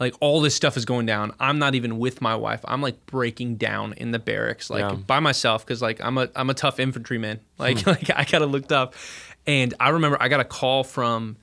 Like 0.00 0.14
all 0.20 0.40
this 0.40 0.54
stuff 0.54 0.76
is 0.76 0.84
going 0.84 1.06
down. 1.06 1.34
I'm 1.40 1.58
not 1.58 1.74
even 1.74 1.98
with 1.98 2.20
my 2.20 2.36
wife. 2.36 2.60
I'm 2.64 2.80
like 2.80 3.04
breaking 3.06 3.56
down 3.56 3.94
in 3.94 4.12
the 4.12 4.18
barracks, 4.18 4.70
like 4.70 4.80
yeah. 4.80 4.94
by 4.94 5.18
myself, 5.18 5.66
because 5.66 5.82
like 5.82 6.00
I'm 6.00 6.18
a 6.18 6.28
I'm 6.36 6.50
a 6.50 6.54
tough 6.54 6.78
infantryman. 6.78 7.40
Like 7.58 7.80
hmm. 7.80 7.90
like 7.90 8.10
I 8.16 8.24
got 8.24 8.38
to 8.38 8.46
look 8.46 8.68
tough. 8.68 9.34
and 9.46 9.74
I 9.80 9.88
remember 9.88 10.16
I 10.20 10.28
got 10.28 10.40
a 10.40 10.44
call 10.44 10.84
from 10.84 11.36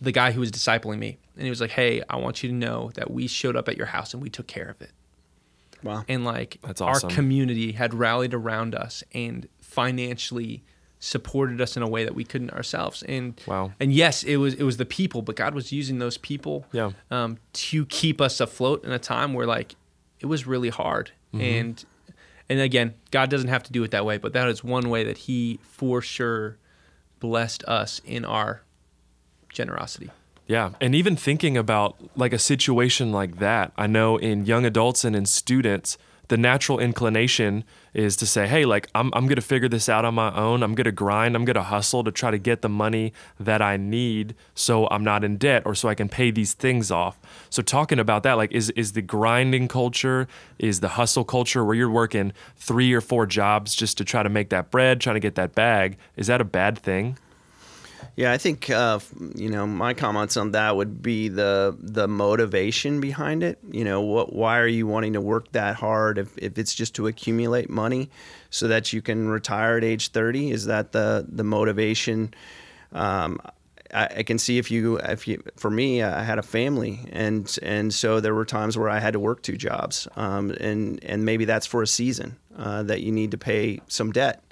the 0.00 0.12
guy 0.12 0.32
who 0.32 0.40
was 0.40 0.52
discipling 0.52 0.98
me, 0.98 1.18
and 1.34 1.44
he 1.44 1.50
was 1.50 1.62
like, 1.62 1.70
"Hey, 1.70 2.02
I 2.10 2.16
want 2.16 2.42
you 2.42 2.50
to 2.50 2.54
know 2.54 2.90
that 2.94 3.10
we 3.10 3.26
showed 3.26 3.56
up 3.56 3.68
at 3.68 3.78
your 3.78 3.86
house 3.86 4.12
and 4.12 4.22
we 4.22 4.28
took 4.28 4.46
care 4.46 4.68
of 4.68 4.82
it." 4.82 4.92
Wow. 5.82 6.04
And 6.08 6.24
like 6.24 6.58
That's 6.62 6.80
awesome. 6.80 7.10
our 7.10 7.14
community 7.14 7.72
had 7.72 7.94
rallied 7.94 8.34
around 8.34 8.74
us 8.74 9.02
and 9.12 9.48
financially 9.60 10.62
supported 11.00 11.60
us 11.60 11.76
in 11.76 11.82
a 11.82 11.88
way 11.88 12.04
that 12.04 12.14
we 12.14 12.24
couldn't 12.24 12.50
ourselves. 12.50 13.02
And 13.04 13.40
wow. 13.46 13.72
And 13.78 13.92
yes, 13.92 14.22
it 14.22 14.36
was 14.36 14.54
it 14.54 14.64
was 14.64 14.76
the 14.76 14.86
people, 14.86 15.22
but 15.22 15.36
God 15.36 15.54
was 15.54 15.72
using 15.72 15.98
those 15.98 16.18
people 16.18 16.66
yeah. 16.72 16.90
um, 17.10 17.38
to 17.54 17.86
keep 17.86 18.20
us 18.20 18.40
afloat 18.40 18.84
in 18.84 18.92
a 18.92 18.98
time 18.98 19.34
where 19.34 19.46
like 19.46 19.76
it 20.20 20.26
was 20.26 20.46
really 20.46 20.70
hard. 20.70 21.12
Mm-hmm. 21.32 21.40
And 21.40 21.84
and 22.48 22.60
again, 22.60 22.94
God 23.10 23.30
doesn't 23.30 23.48
have 23.48 23.62
to 23.64 23.72
do 23.72 23.82
it 23.84 23.90
that 23.90 24.04
way, 24.04 24.18
but 24.18 24.32
that 24.32 24.48
is 24.48 24.64
one 24.64 24.88
way 24.88 25.04
that 25.04 25.18
He 25.18 25.60
for 25.62 26.00
sure 26.00 26.58
blessed 27.20 27.64
us 27.64 28.00
in 28.04 28.24
our 28.24 28.62
generosity. 29.52 30.10
Yeah. 30.48 30.70
And 30.80 30.94
even 30.94 31.14
thinking 31.14 31.56
about 31.56 31.96
like 32.16 32.32
a 32.32 32.38
situation 32.38 33.12
like 33.12 33.38
that, 33.38 33.70
I 33.76 33.86
know 33.86 34.16
in 34.16 34.46
young 34.46 34.64
adults 34.64 35.04
and 35.04 35.14
in 35.14 35.26
students, 35.26 35.98
the 36.28 36.36
natural 36.36 36.78
inclination 36.78 37.64
is 37.94 38.16
to 38.16 38.26
say, 38.26 38.46
hey, 38.46 38.64
like, 38.64 38.88
I'm, 38.94 39.10
I'm 39.14 39.26
going 39.26 39.36
to 39.36 39.42
figure 39.42 39.68
this 39.68 39.88
out 39.88 40.04
on 40.04 40.14
my 40.14 40.34
own. 40.34 40.62
I'm 40.62 40.74
going 40.74 40.84
to 40.84 40.92
grind. 40.92 41.34
I'm 41.34 41.44
going 41.44 41.54
to 41.54 41.62
hustle 41.62 42.04
to 42.04 42.12
try 42.12 42.30
to 42.30 42.38
get 42.38 42.62
the 42.62 42.68
money 42.68 43.12
that 43.40 43.62
I 43.62 43.76
need 43.76 44.34
so 44.54 44.86
I'm 44.90 45.02
not 45.02 45.24
in 45.24 45.36
debt 45.36 45.62
or 45.64 45.74
so 45.74 45.88
I 45.88 45.94
can 45.94 46.08
pay 46.08 46.30
these 46.30 46.52
things 46.52 46.90
off. 46.90 47.18
So, 47.50 47.62
talking 47.62 47.98
about 47.98 48.22
that, 48.24 48.34
like, 48.34 48.52
is, 48.52 48.70
is 48.70 48.92
the 48.92 49.02
grinding 49.02 49.68
culture, 49.68 50.28
is 50.58 50.80
the 50.80 50.88
hustle 50.88 51.24
culture 51.24 51.64
where 51.64 51.74
you're 51.74 51.90
working 51.90 52.32
three 52.56 52.92
or 52.92 53.00
four 53.00 53.24
jobs 53.26 53.74
just 53.74 53.96
to 53.98 54.04
try 54.04 54.22
to 54.22 54.28
make 54.28 54.50
that 54.50 54.70
bread, 54.70 55.00
trying 55.00 55.16
to 55.16 55.20
get 55.20 55.34
that 55.36 55.54
bag, 55.54 55.96
is 56.16 56.26
that 56.26 56.40
a 56.40 56.44
bad 56.44 56.78
thing? 56.78 57.16
Yeah, 58.16 58.32
I 58.32 58.38
think 58.38 58.68
uh, 58.70 58.98
you 59.34 59.48
know 59.48 59.66
my 59.66 59.94
comments 59.94 60.36
on 60.36 60.52
that 60.52 60.76
would 60.76 61.02
be 61.02 61.28
the 61.28 61.76
the 61.78 62.08
motivation 62.08 63.00
behind 63.00 63.42
it. 63.42 63.58
You 63.70 63.84
know, 63.84 64.00
what 64.00 64.32
why 64.32 64.58
are 64.58 64.66
you 64.66 64.86
wanting 64.86 65.12
to 65.12 65.20
work 65.20 65.52
that 65.52 65.76
hard 65.76 66.18
if, 66.18 66.36
if 66.38 66.58
it's 66.58 66.74
just 66.74 66.94
to 66.96 67.06
accumulate 67.06 67.70
money 67.70 68.10
so 68.50 68.68
that 68.68 68.92
you 68.92 69.02
can 69.02 69.28
retire 69.28 69.76
at 69.76 69.84
age 69.84 70.08
thirty? 70.08 70.50
Is 70.50 70.66
that 70.66 70.92
the 70.92 71.26
the 71.28 71.44
motivation? 71.44 72.34
Um, 72.92 73.40
I, 73.92 74.08
I, 74.18 74.22
can 74.22 74.38
see 74.38 74.58
if 74.58 74.70
you 74.70 74.96
if 74.96 75.28
you 75.28 75.42
for 75.56 75.70
me 75.70 76.02
I 76.02 76.22
had 76.22 76.38
a 76.38 76.42
family 76.42 77.00
and 77.12 77.54
and 77.62 77.92
so 77.92 78.20
there 78.20 78.34
were 78.34 78.44
times 78.44 78.76
where 78.76 78.88
I 78.88 78.98
had 78.98 79.12
to 79.12 79.20
work 79.20 79.42
two 79.42 79.56
jobs 79.56 80.08
um, 80.16 80.50
and 80.60 81.02
and 81.04 81.24
maybe 81.24 81.44
that's 81.44 81.66
for 81.66 81.82
a 81.82 81.86
season 81.86 82.36
uh, 82.56 82.82
that 82.84 83.02
you 83.02 83.12
need 83.12 83.30
to 83.32 83.38
pay 83.38 83.80
some 83.88 84.12
debt 84.12 84.42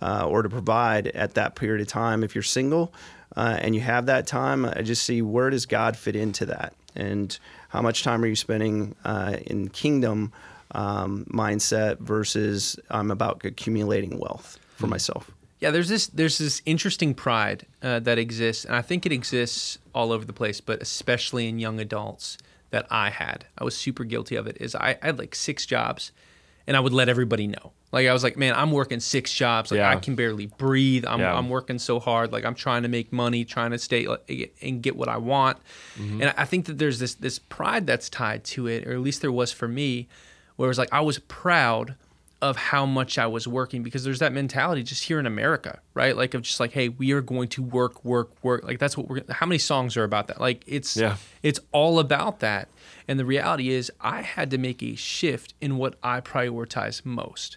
uh, 0.00 0.26
or 0.26 0.42
to 0.42 0.48
provide 0.48 1.08
at 1.08 1.34
that 1.34 1.54
period 1.54 1.80
of 1.80 1.88
time. 1.88 2.22
If 2.22 2.34
you're 2.34 2.42
single 2.42 2.92
uh, 3.36 3.58
and 3.60 3.74
you 3.74 3.80
have 3.80 4.06
that 4.06 4.26
time, 4.26 4.64
I 4.64 4.82
just 4.82 5.02
see 5.02 5.22
where 5.22 5.50
does 5.50 5.66
God 5.66 5.96
fit 5.96 6.16
into 6.16 6.46
that, 6.46 6.74
and 6.94 7.36
how 7.68 7.82
much 7.82 8.02
time 8.02 8.22
are 8.22 8.26
you 8.26 8.36
spending 8.36 8.94
uh, 9.04 9.36
in 9.46 9.68
kingdom 9.68 10.32
um, 10.72 11.26
mindset 11.30 11.98
versus 11.98 12.78
I'm 12.90 13.10
about 13.10 13.44
accumulating 13.44 14.18
wealth 14.18 14.58
for 14.76 14.84
mm-hmm. 14.84 14.90
myself. 14.90 15.30
Yeah, 15.60 15.72
there's 15.72 15.88
this 15.88 16.06
there's 16.06 16.38
this 16.38 16.62
interesting 16.66 17.14
pride 17.14 17.66
uh, 17.82 17.98
that 18.00 18.18
exists, 18.18 18.64
and 18.64 18.76
I 18.76 18.82
think 18.82 19.06
it 19.06 19.12
exists 19.12 19.78
all 19.92 20.12
over 20.12 20.24
the 20.24 20.32
place, 20.32 20.60
but 20.60 20.80
especially 20.80 21.48
in 21.48 21.58
young 21.58 21.80
adults 21.80 22.38
that 22.70 22.86
I 22.90 23.10
had. 23.10 23.46
I 23.56 23.64
was 23.64 23.76
super 23.76 24.04
guilty 24.04 24.36
of 24.36 24.46
it. 24.46 24.56
Is 24.60 24.74
I, 24.74 24.98
I 25.02 25.06
had 25.06 25.18
like 25.18 25.34
six 25.34 25.66
jobs, 25.66 26.12
and 26.68 26.76
I 26.76 26.80
would 26.80 26.92
let 26.92 27.08
everybody 27.08 27.46
know. 27.46 27.72
Like 27.92 28.06
I 28.06 28.12
was 28.12 28.22
like, 28.22 28.36
man, 28.36 28.52
I'm 28.54 28.72
working 28.72 29.00
six 29.00 29.32
jobs. 29.32 29.70
Like 29.70 29.78
Yeah. 29.78 29.88
I 29.90 29.96
can 29.96 30.14
barely 30.14 30.46
breathe. 30.46 31.06
I'm 31.06 31.18
Yeah. 31.18 31.34
I'm 31.34 31.48
working 31.48 31.78
so 31.78 31.98
hard. 31.98 32.30
Like 32.30 32.44
I'm 32.44 32.54
trying 32.54 32.82
to 32.82 32.88
make 32.88 33.10
money, 33.10 33.46
trying 33.46 33.70
to 33.70 33.78
stay 33.78 34.06
like, 34.06 34.52
and 34.60 34.82
get 34.82 34.94
what 34.94 35.08
I 35.08 35.16
want. 35.16 35.56
Mm-hmm. 35.98 36.22
And 36.22 36.34
I 36.36 36.44
think 36.44 36.66
that 36.66 36.76
there's 36.76 36.98
this 36.98 37.14
this 37.14 37.38
pride 37.38 37.86
that's 37.86 38.10
tied 38.10 38.44
to 38.44 38.66
it, 38.66 38.86
or 38.86 38.92
at 38.92 39.00
least 39.00 39.22
there 39.22 39.32
was 39.32 39.50
for 39.50 39.66
me, 39.66 40.08
where 40.56 40.66
it 40.66 40.68
was 40.68 40.78
like 40.78 40.92
I 40.92 41.00
was 41.00 41.18
proud 41.20 41.94
of 42.40 42.56
how 42.56 42.86
much 42.86 43.18
I 43.18 43.26
was 43.26 43.48
working 43.48 43.82
because 43.82 44.04
there's 44.04 44.20
that 44.20 44.32
mentality 44.32 44.84
just 44.84 45.04
here 45.04 45.18
in 45.18 45.26
America, 45.26 45.80
right? 45.94 46.16
Like 46.16 46.34
of 46.34 46.42
just 46.42 46.60
like, 46.60 46.72
hey, 46.72 46.88
we 46.88 47.10
are 47.12 47.20
going 47.20 47.48
to 47.48 47.62
work, 47.62 48.04
work, 48.04 48.30
work. 48.44 48.62
Like 48.64 48.78
that's 48.78 48.96
what 48.96 49.08
we're. 49.08 49.22
How 49.28 49.44
many 49.46 49.58
songs 49.58 49.96
are 49.96 50.04
about 50.04 50.28
that? 50.28 50.40
Like 50.40 50.62
it's 50.66 50.96
Yeah. 50.96 51.16
it's 51.42 51.58
all 51.72 51.98
about 51.98 52.38
that. 52.40 52.68
And 53.08 53.18
the 53.18 53.24
reality 53.24 53.70
is, 53.70 53.90
I 54.00 54.22
had 54.22 54.50
to 54.52 54.58
make 54.58 54.82
a 54.82 54.94
shift 54.94 55.54
in 55.60 55.78
what 55.78 55.96
I 56.02 56.20
prioritize 56.20 57.04
most. 57.04 57.56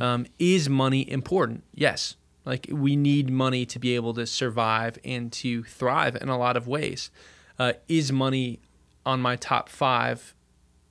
Um, 0.00 0.24
is 0.38 0.68
money 0.68 1.08
important? 1.10 1.62
Yes. 1.74 2.16
Like 2.46 2.66
we 2.72 2.96
need 2.96 3.28
money 3.30 3.66
to 3.66 3.78
be 3.78 3.94
able 3.94 4.14
to 4.14 4.26
survive 4.26 4.98
and 5.04 5.30
to 5.34 5.62
thrive 5.64 6.16
in 6.16 6.30
a 6.30 6.38
lot 6.38 6.56
of 6.56 6.66
ways. 6.66 7.10
Uh, 7.58 7.74
is 7.86 8.10
money 8.10 8.60
on 9.04 9.20
my 9.20 9.36
top 9.36 9.68
five 9.68 10.34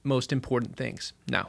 most 0.04 0.32
important 0.32 0.76
things? 0.78 1.14
No, 1.28 1.48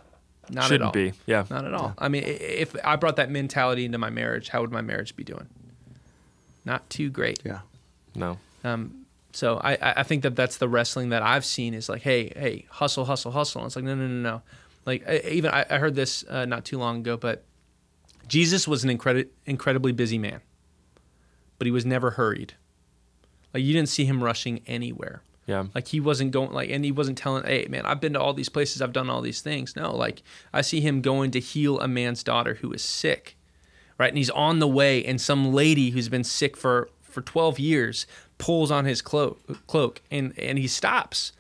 not 0.51 0.65
at 0.65 0.69
Shouldn't 0.69 0.87
all. 0.87 0.93
be. 0.93 1.13
Yeah. 1.27 1.45
Not 1.51 1.65
at 1.65 1.75
all. 1.75 1.95
I 1.99 2.09
mean, 2.09 2.23
if 2.27 2.75
I 2.85 2.97
brought 2.97 3.17
that 3.17 3.31
mentality 3.31 3.85
into 3.85 3.99
my 3.99 4.11
marriage, 4.11 4.49
how 4.49 4.61
would 4.61 4.71
my 4.73 4.81
marriage 4.81 5.15
be 5.17 5.25
doing? 5.25 5.47
Not 6.65 6.89
too 6.91 7.11
great. 7.11 7.41
Yeah. 7.45 7.61
No. 8.15 8.39
Um, 8.65 9.07
so 9.33 9.59
I, 9.63 9.73
I 9.75 9.93
I 9.99 10.03
think 10.03 10.23
that 10.23 10.35
that's 10.37 10.57
the 10.57 10.69
wrestling 10.69 11.11
that 11.11 11.23
I've 11.23 11.45
seen 11.45 11.75
is 11.75 11.89
like, 11.89 12.03
hey, 12.03 12.33
hey, 12.37 12.67
hustle, 12.71 13.05
hustle, 13.05 13.33
hustle. 13.33 13.61
And 13.63 13.67
it's 13.69 13.77
like, 13.77 13.85
no, 13.85 13.95
no, 13.95 14.07
no, 14.07 14.23
no. 14.31 14.43
Like 14.87 15.07
I, 15.09 15.19
even 15.31 15.51
I, 15.51 15.65
I 15.71 15.79
heard 15.79 15.95
this 15.95 16.25
uh, 16.29 16.45
not 16.47 16.65
too 16.65 16.79
long 16.79 16.99
ago, 16.99 17.17
but 17.17 17.45
Jesus 18.27 18.67
was 18.67 18.85
an 18.85 18.91
incredi- 18.91 19.29
incredibly 19.47 19.93
busy 19.93 20.19
man, 20.19 20.41
but 21.59 21.67
he 21.67 21.71
was 21.71 21.87
never 21.87 22.13
hurried. 22.13 22.55
Like 23.55 23.63
you 23.63 23.73
didn't 23.73 23.89
see 23.89 24.05
him 24.05 24.23
rushing 24.23 24.61
anywhere. 24.67 25.23
Yeah. 25.49 25.65
Like 25.75 25.89
he 25.89 25.99
wasn't 25.99 26.31
going 26.31 26.53
like, 26.53 26.69
and 26.69 26.85
he 26.85 26.93
wasn't 26.93 27.17
telling, 27.17 27.45
"Hey, 27.45 27.67
man, 27.71 27.87
I've 27.87 28.03
been 28.03 28.13
to 28.13 28.21
all 28.21 28.35
these 28.35 28.51
places, 28.51 28.83
I've 28.83 28.93
done 28.93 29.09
all 29.09 29.23
these 29.23 29.41
things." 29.41 29.75
No, 29.75 29.97
like 29.97 30.23
I 30.53 30.61
see 30.61 30.83
him 30.83 31.01
going 31.01 31.31
to 31.31 31.41
heal 31.41 31.81
a 31.81 31.89
man's 31.89 32.23
daughter 32.23 32.55
who 32.57 32.71
is 32.73 32.85
sick, 32.85 33.35
right? 33.97 34.11
And 34.11 34.19
he's 34.19 34.29
on 34.29 34.59
the 34.59 34.69
way, 34.69 35.03
and 35.03 35.19
some 35.19 35.55
lady 35.55 35.91
who's 35.91 36.11
been 36.11 36.23
sick 36.23 36.55
for 36.55 36.91
for 37.01 37.23
twelve 37.23 37.59
years 37.59 38.07
pulls 38.37 38.71
on 38.71 38.85
his 38.85 39.01
cloak, 39.01 39.41
cloak, 39.67 40.03
and 40.11 40.39
and 40.39 40.59
he 40.59 40.69
stops. 40.69 41.33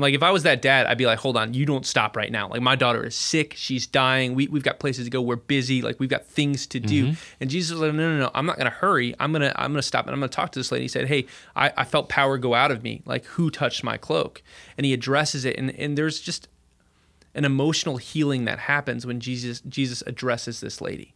And 0.00 0.02
like 0.02 0.14
if 0.14 0.22
I 0.22 0.30
was 0.30 0.44
that 0.44 0.62
dad, 0.62 0.86
I'd 0.86 0.96
be 0.96 1.04
like, 1.04 1.18
"Hold 1.18 1.36
on, 1.36 1.52
you 1.52 1.66
don't 1.66 1.84
stop 1.84 2.16
right 2.16 2.32
now. 2.32 2.48
Like 2.48 2.62
my 2.62 2.74
daughter 2.74 3.04
is 3.04 3.14
sick, 3.14 3.52
she's 3.54 3.86
dying. 3.86 4.34
We 4.34 4.48
we've 4.48 4.62
got 4.62 4.78
places 4.78 5.04
to 5.04 5.10
go. 5.10 5.20
We're 5.20 5.36
busy. 5.36 5.82
Like 5.82 6.00
we've 6.00 6.08
got 6.08 6.24
things 6.24 6.66
to 6.68 6.80
do." 6.80 7.08
Mm-hmm. 7.08 7.20
And 7.38 7.50
Jesus 7.50 7.72
was 7.72 7.82
like, 7.82 7.92
"No, 7.92 8.10
no, 8.10 8.18
no. 8.18 8.30
I'm 8.34 8.46
not 8.46 8.56
gonna 8.56 8.70
hurry. 8.70 9.14
I'm 9.20 9.30
gonna 9.30 9.52
I'm 9.56 9.72
gonna 9.72 9.82
stop 9.82 10.06
and 10.06 10.14
I'm 10.14 10.20
gonna 10.20 10.28
talk 10.28 10.52
to 10.52 10.58
this 10.58 10.72
lady." 10.72 10.84
He 10.84 10.88
said, 10.88 11.08
"Hey, 11.08 11.26
I, 11.54 11.70
I 11.76 11.84
felt 11.84 12.08
power 12.08 12.38
go 12.38 12.54
out 12.54 12.70
of 12.70 12.82
me. 12.82 13.02
Like 13.04 13.26
who 13.26 13.50
touched 13.50 13.84
my 13.84 13.98
cloak?" 13.98 14.42
And 14.78 14.86
he 14.86 14.94
addresses 14.94 15.44
it, 15.44 15.58
and 15.58 15.70
and 15.78 15.98
there's 15.98 16.18
just 16.18 16.48
an 17.34 17.44
emotional 17.44 17.98
healing 17.98 18.46
that 18.46 18.60
happens 18.60 19.04
when 19.04 19.20
Jesus 19.20 19.60
Jesus 19.68 20.02
addresses 20.06 20.60
this 20.60 20.80
lady. 20.80 21.12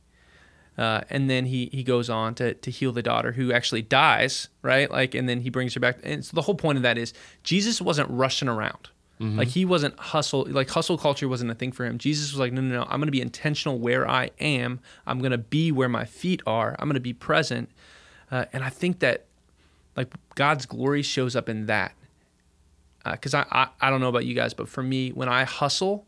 Uh, 0.77 1.03
and 1.09 1.31
then 1.31 1.47
he 1.47 1.69
he 1.73 1.83
goes 1.85 2.11
on 2.11 2.35
to 2.35 2.55
to 2.55 2.71
heal 2.71 2.93
the 2.93 3.03
daughter 3.03 3.33
who 3.33 3.53
actually 3.53 3.83
dies, 3.83 4.49
right? 4.63 4.91
Like, 4.91 5.15
and 5.15 5.29
then 5.29 5.41
he 5.41 5.51
brings 5.51 5.75
her 5.75 5.81
back. 5.81 5.99
And 6.03 6.25
so 6.25 6.35
the 6.35 6.43
whole 6.43 6.57
point 6.57 6.77
of 6.77 6.83
that 6.83 6.99
is 6.99 7.13
Jesus 7.43 7.81
wasn't 7.81 8.11
rushing 8.11 8.49
around. 8.49 8.89
Like 9.21 9.49
he 9.49 9.65
wasn't 9.65 9.99
hustle. 9.99 10.45
Like 10.47 10.69
hustle 10.69 10.99
culture 10.99 11.29
wasn't 11.29 11.51
a 11.51 11.55
thing 11.55 11.73
for 11.73 11.87
him. 11.87 11.97
Jesus 11.99 12.33
was 12.33 12.39
like, 12.39 12.53
no, 12.53 12.61
no, 12.61 12.75
no. 12.75 12.83
I'm 12.83 12.99
going 12.99 13.07
to 13.07 13.13
be 13.13 13.23
intentional 13.23 13.79
where 13.79 14.07
I 14.07 14.31
am. 14.41 14.81
I'm 15.07 15.21
going 15.21 15.31
to 15.31 15.39
be 15.39 15.73
where 15.73 15.89
my 15.89 16.05
feet 16.05 16.43
are. 16.47 16.77
I'm 16.79 16.89
going 16.89 16.95
to 16.95 17.01
be 17.01 17.15
present. 17.15 17.71
Uh, 18.31 18.45
and 18.53 18.63
I 18.63 18.69
think 18.69 18.99
that 18.99 19.27
like 19.97 20.13
God's 20.35 20.67
glory 20.67 21.03
shows 21.03 21.37
up 21.37 21.49
in 21.49 21.67
that. 21.67 21.95
Because 23.05 23.35
I, 23.35 23.47
I 23.51 23.69
I 23.81 23.91
don't 23.91 24.01
know 24.01 24.09
about 24.09 24.27
you 24.27 24.35
guys, 24.35 24.53
but 24.53 24.69
for 24.69 24.83
me, 24.83 25.11
when 25.11 25.29
I 25.29 25.45
hustle, 25.45 26.07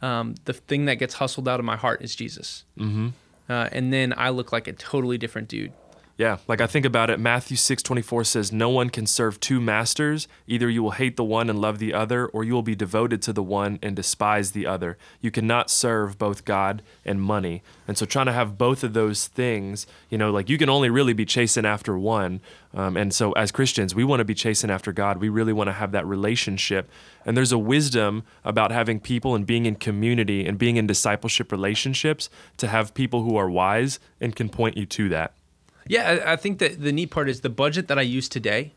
um, 0.00 0.34
the 0.44 0.52
thing 0.52 0.84
that 0.84 0.94
gets 0.94 1.14
hustled 1.14 1.48
out 1.48 1.58
of 1.58 1.66
my 1.66 1.76
heart 1.76 2.02
is 2.02 2.14
Jesus. 2.14 2.64
Mm-hmm. 2.78 3.08
Uh, 3.48 3.68
and 3.72 3.92
then 3.92 4.14
I 4.16 4.30
look 4.30 4.52
like 4.52 4.66
a 4.66 4.72
totally 4.72 5.18
different 5.18 5.48
dude. 5.48 5.72
Yeah, 6.16 6.36
like 6.46 6.60
I 6.60 6.68
think 6.68 6.86
about 6.86 7.10
it, 7.10 7.18
Matthew 7.18 7.56
6:24 7.56 8.22
says, 8.22 8.52
"No 8.52 8.68
one 8.68 8.88
can 8.88 9.04
serve 9.04 9.40
two 9.40 9.60
masters. 9.60 10.28
Either 10.46 10.70
you 10.70 10.80
will 10.80 10.92
hate 10.92 11.16
the 11.16 11.24
one 11.24 11.50
and 11.50 11.58
love 11.58 11.80
the 11.80 11.92
other, 11.92 12.26
or 12.26 12.44
you 12.44 12.52
will 12.52 12.62
be 12.62 12.76
devoted 12.76 13.20
to 13.22 13.32
the 13.32 13.42
one 13.42 13.80
and 13.82 13.96
despise 13.96 14.52
the 14.52 14.64
other. 14.64 14.96
You 15.20 15.32
cannot 15.32 15.70
serve 15.70 16.16
both 16.16 16.44
God 16.44 16.82
and 17.04 17.20
money." 17.20 17.64
And 17.88 17.98
so 17.98 18.06
trying 18.06 18.26
to 18.26 18.32
have 18.32 18.56
both 18.56 18.84
of 18.84 18.92
those 18.92 19.26
things, 19.26 19.88
you 20.08 20.16
know, 20.16 20.30
like 20.30 20.48
you 20.48 20.56
can 20.56 20.68
only 20.68 20.88
really 20.88 21.14
be 21.14 21.24
chasing 21.24 21.66
after 21.66 21.98
one. 21.98 22.40
Um, 22.72 22.96
and 22.96 23.12
so 23.12 23.32
as 23.32 23.50
Christians, 23.50 23.92
we 23.92 24.04
want 24.04 24.20
to 24.20 24.24
be 24.24 24.34
chasing 24.34 24.70
after 24.70 24.92
God. 24.92 25.18
We 25.18 25.28
really 25.28 25.52
want 25.52 25.66
to 25.66 25.72
have 25.72 25.90
that 25.92 26.06
relationship. 26.06 26.88
And 27.26 27.36
there's 27.36 27.52
a 27.52 27.58
wisdom 27.58 28.22
about 28.44 28.70
having 28.70 29.00
people 29.00 29.34
and 29.34 29.44
being 29.44 29.66
in 29.66 29.74
community 29.74 30.46
and 30.46 30.58
being 30.58 30.76
in 30.76 30.86
discipleship 30.86 31.50
relationships 31.50 32.30
to 32.58 32.68
have 32.68 32.94
people 32.94 33.24
who 33.24 33.36
are 33.36 33.50
wise 33.50 33.98
and 34.20 34.36
can 34.36 34.48
point 34.48 34.76
you 34.76 34.86
to 34.86 35.08
that. 35.08 35.34
Yeah, 35.88 36.20
I, 36.24 36.32
I 36.32 36.36
think 36.36 36.58
that 36.58 36.80
the 36.82 36.92
neat 36.92 37.10
part 37.10 37.28
is 37.28 37.40
the 37.42 37.50
budget 37.50 37.88
that 37.88 37.98
I 37.98 38.02
use 38.02 38.28
today 38.28 38.72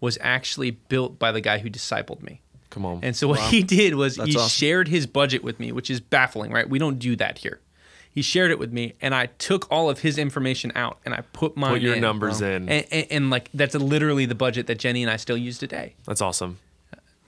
was 0.00 0.18
actually 0.20 0.72
built 0.72 1.18
by 1.18 1.30
the 1.32 1.40
guy 1.40 1.58
who 1.58 1.70
discipled 1.70 2.22
me. 2.22 2.40
Come 2.70 2.84
on. 2.86 3.00
And 3.02 3.14
so 3.14 3.28
what 3.28 3.38
he 3.40 3.62
did 3.62 3.94
was 3.94 4.16
That's 4.16 4.30
he 4.30 4.36
awesome. 4.36 4.48
shared 4.48 4.88
his 4.88 5.06
budget 5.06 5.44
with 5.44 5.60
me, 5.60 5.72
which 5.72 5.90
is 5.90 6.00
baffling, 6.00 6.50
right? 6.52 6.68
We 6.68 6.78
don't 6.78 6.98
do 6.98 7.14
that 7.16 7.38
here. 7.38 7.60
He 8.10 8.20
shared 8.22 8.50
it 8.50 8.58
with 8.58 8.72
me, 8.72 8.92
and 9.00 9.14
I 9.14 9.26
took 9.26 9.70
all 9.70 9.88
of 9.88 10.00
his 10.00 10.18
information 10.18 10.70
out 10.74 10.98
and 11.04 11.14
I 11.14 11.22
put 11.32 11.56
mine 11.56 11.72
Put 11.74 11.82
your 11.82 11.94
in. 11.94 12.00
numbers 12.02 12.42
in. 12.42 12.68
And, 12.68 12.86
and, 12.90 13.06
and 13.10 13.30
like 13.30 13.48
that's 13.54 13.74
literally 13.74 14.26
the 14.26 14.34
budget 14.34 14.66
that 14.66 14.78
Jenny 14.78 15.02
and 15.02 15.10
I 15.10 15.16
still 15.16 15.36
use 15.36 15.56
today. 15.58 15.94
That's 16.06 16.20
awesome. 16.20 16.58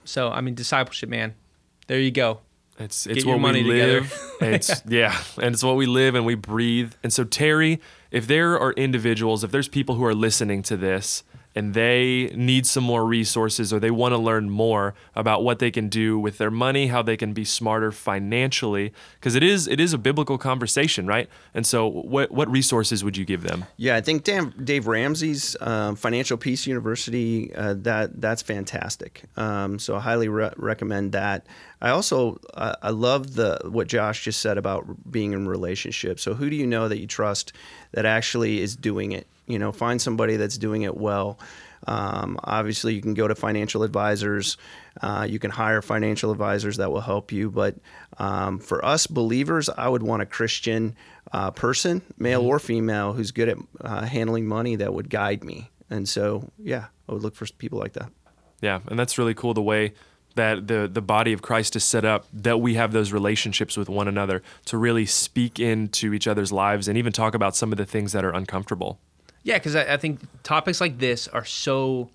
So 0.03 0.29
I 0.29 0.41
mean, 0.41 0.53
discipleship, 0.55 1.09
man. 1.09 1.33
There 1.87 1.99
you 1.99 2.11
go. 2.11 2.41
It's 2.77 3.07
it's 3.07 3.15
Get 3.19 3.25
your 3.25 3.35
what 3.35 3.41
money 3.41 3.63
we 3.63 3.69
together. 3.71 4.01
live. 4.01 4.27
it's 4.41 4.81
yeah, 4.87 5.15
and 5.41 5.53
it's 5.55 5.63
what 5.63 5.75
we 5.75 5.85
live 5.85 6.13
and 6.15 6.25
we 6.25 6.35
breathe. 6.35 6.93
And 7.03 7.11
so 7.13 7.23
Terry, 7.23 7.79
if 8.15 8.27
there 8.27 8.57
are 8.57 8.71
individuals, 8.71 9.43
if 9.43 9.51
there's 9.51 9.67
people 9.67 9.95
who 9.95 10.05
are 10.05 10.15
listening 10.15 10.63
to 10.63 10.77
this 10.77 11.25
and 11.55 11.73
they 11.73 12.31
need 12.35 12.67
some 12.67 12.83
more 12.83 13.05
resources 13.05 13.71
or 13.71 13.79
they 13.79 13.91
want 13.91 14.11
to 14.11 14.17
learn 14.17 14.49
more 14.49 14.93
about 15.15 15.43
what 15.43 15.59
they 15.59 15.71
can 15.71 15.87
do 15.87 16.19
with 16.19 16.37
their 16.37 16.51
money, 16.51 16.87
how 16.87 17.01
they 17.01 17.15
can 17.15 17.31
be 17.31 17.45
smarter 17.45 17.91
financially, 17.91 18.91
because 19.15 19.35
it 19.35 19.43
is 19.43 19.67
it 19.67 19.79
is 19.79 19.93
a 19.93 19.97
biblical 19.97 20.37
conversation, 20.37 21.07
right? 21.07 21.29
And 21.53 21.65
so 21.65 21.87
what 21.87 22.31
what 22.31 22.49
resources 22.51 23.03
would 23.03 23.15
you 23.15 23.25
give 23.25 23.43
them? 23.43 23.65
Yeah, 23.77 23.95
I 23.95 24.01
think 24.01 24.25
Dan, 24.25 24.53
Dave 24.63 24.85
Ramsey's 24.87 25.55
um, 25.61 25.95
Financial 25.95 26.37
Peace 26.37 26.67
University 26.67 27.55
uh, 27.55 27.75
that 27.79 28.19
that's 28.21 28.41
fantastic. 28.41 29.23
Um, 29.37 29.79
so 29.79 29.95
I 29.95 30.01
highly 30.01 30.27
re- 30.27 30.51
recommend 30.57 31.13
that. 31.13 31.47
I 31.81 31.89
also 31.89 32.39
uh, 32.53 32.75
I 32.81 32.89
love 32.89 33.35
the 33.35 33.61
what 33.63 33.87
Josh 33.87 34.25
just 34.25 34.41
said 34.41 34.57
about 34.57 35.09
being 35.09 35.31
in 35.31 35.47
relationships. 35.47 36.21
So 36.21 36.33
who 36.33 36.49
do 36.49 36.55
you 36.55 36.67
know 36.67 36.89
that 36.89 36.99
you 36.99 37.07
trust 37.07 37.53
that 37.91 38.05
actually 38.05 38.61
is 38.61 38.75
doing 38.75 39.13
it? 39.13 39.27
You 39.47 39.59
know, 39.59 39.71
find 39.71 40.01
somebody 40.01 40.37
that's 40.37 40.57
doing 40.57 40.83
it 40.83 40.95
well. 40.95 41.39
Um, 41.87 42.39
obviously, 42.43 42.95
you 42.95 43.01
can 43.01 43.13
go 43.13 43.27
to 43.27 43.35
financial 43.35 43.83
advisors. 43.83 44.57
Uh, 45.01 45.27
you 45.29 45.39
can 45.39 45.51
hire 45.51 45.81
financial 45.81 46.31
advisors 46.31 46.77
that 46.77 46.91
will 46.91 47.01
help 47.01 47.31
you. 47.31 47.51
But 47.51 47.75
um, 48.17 48.59
for 48.59 48.83
us 48.83 49.07
believers, 49.07 49.69
I 49.69 49.87
would 49.87 50.03
want 50.03 50.21
a 50.21 50.25
Christian 50.25 50.95
uh, 51.31 51.51
person, 51.51 52.01
male 52.17 52.41
or 52.41 52.59
female, 52.59 53.13
who's 53.13 53.31
good 53.31 53.49
at 53.49 53.57
uh, 53.81 54.05
handling 54.05 54.47
money 54.47 54.75
that 54.77 54.93
would 54.93 55.09
guide 55.09 55.43
me. 55.43 55.69
And 55.89 56.09
so, 56.09 56.49
yeah, 56.57 56.85
I 57.07 57.13
would 57.13 57.21
look 57.21 57.35
for 57.35 57.45
people 57.57 57.79
like 57.79 57.93
that. 57.93 58.09
Yeah, 58.61 58.79
and 58.87 58.97
that's 58.97 59.17
really 59.17 59.33
cool 59.33 59.53
the 59.53 59.61
way 59.61 59.93
that 60.35 60.67
the 60.67 60.89
the 60.91 61.01
body 61.01 61.33
of 61.33 61.41
Christ 61.41 61.75
is 61.75 61.83
set 61.83 62.05
up 62.05 62.25
that 62.33 62.59
we 62.59 62.75
have 62.75 62.91
those 62.91 63.11
relationships 63.11 63.77
with 63.77 63.89
one 63.89 64.07
another 64.07 64.43
to 64.65 64.77
really 64.77 65.05
speak 65.05 65.59
into 65.59 66.13
each 66.13 66.27
other's 66.27 66.51
lives 66.51 66.87
and 66.87 66.97
even 66.97 67.13
talk 67.13 67.35
about 67.35 67.55
some 67.55 67.71
of 67.71 67.77
the 67.77 67.85
things 67.85 68.11
that 68.11 68.25
are 68.25 68.33
uncomfortable. 68.33 68.99
Yeah, 69.45 69.57
because 69.59 69.75
I, 69.75 69.93
I 69.93 69.97
think 69.97 70.19
topics 70.43 70.81
like 70.81 70.97
this 70.97 71.27
are 71.29 71.45
so 71.45 72.09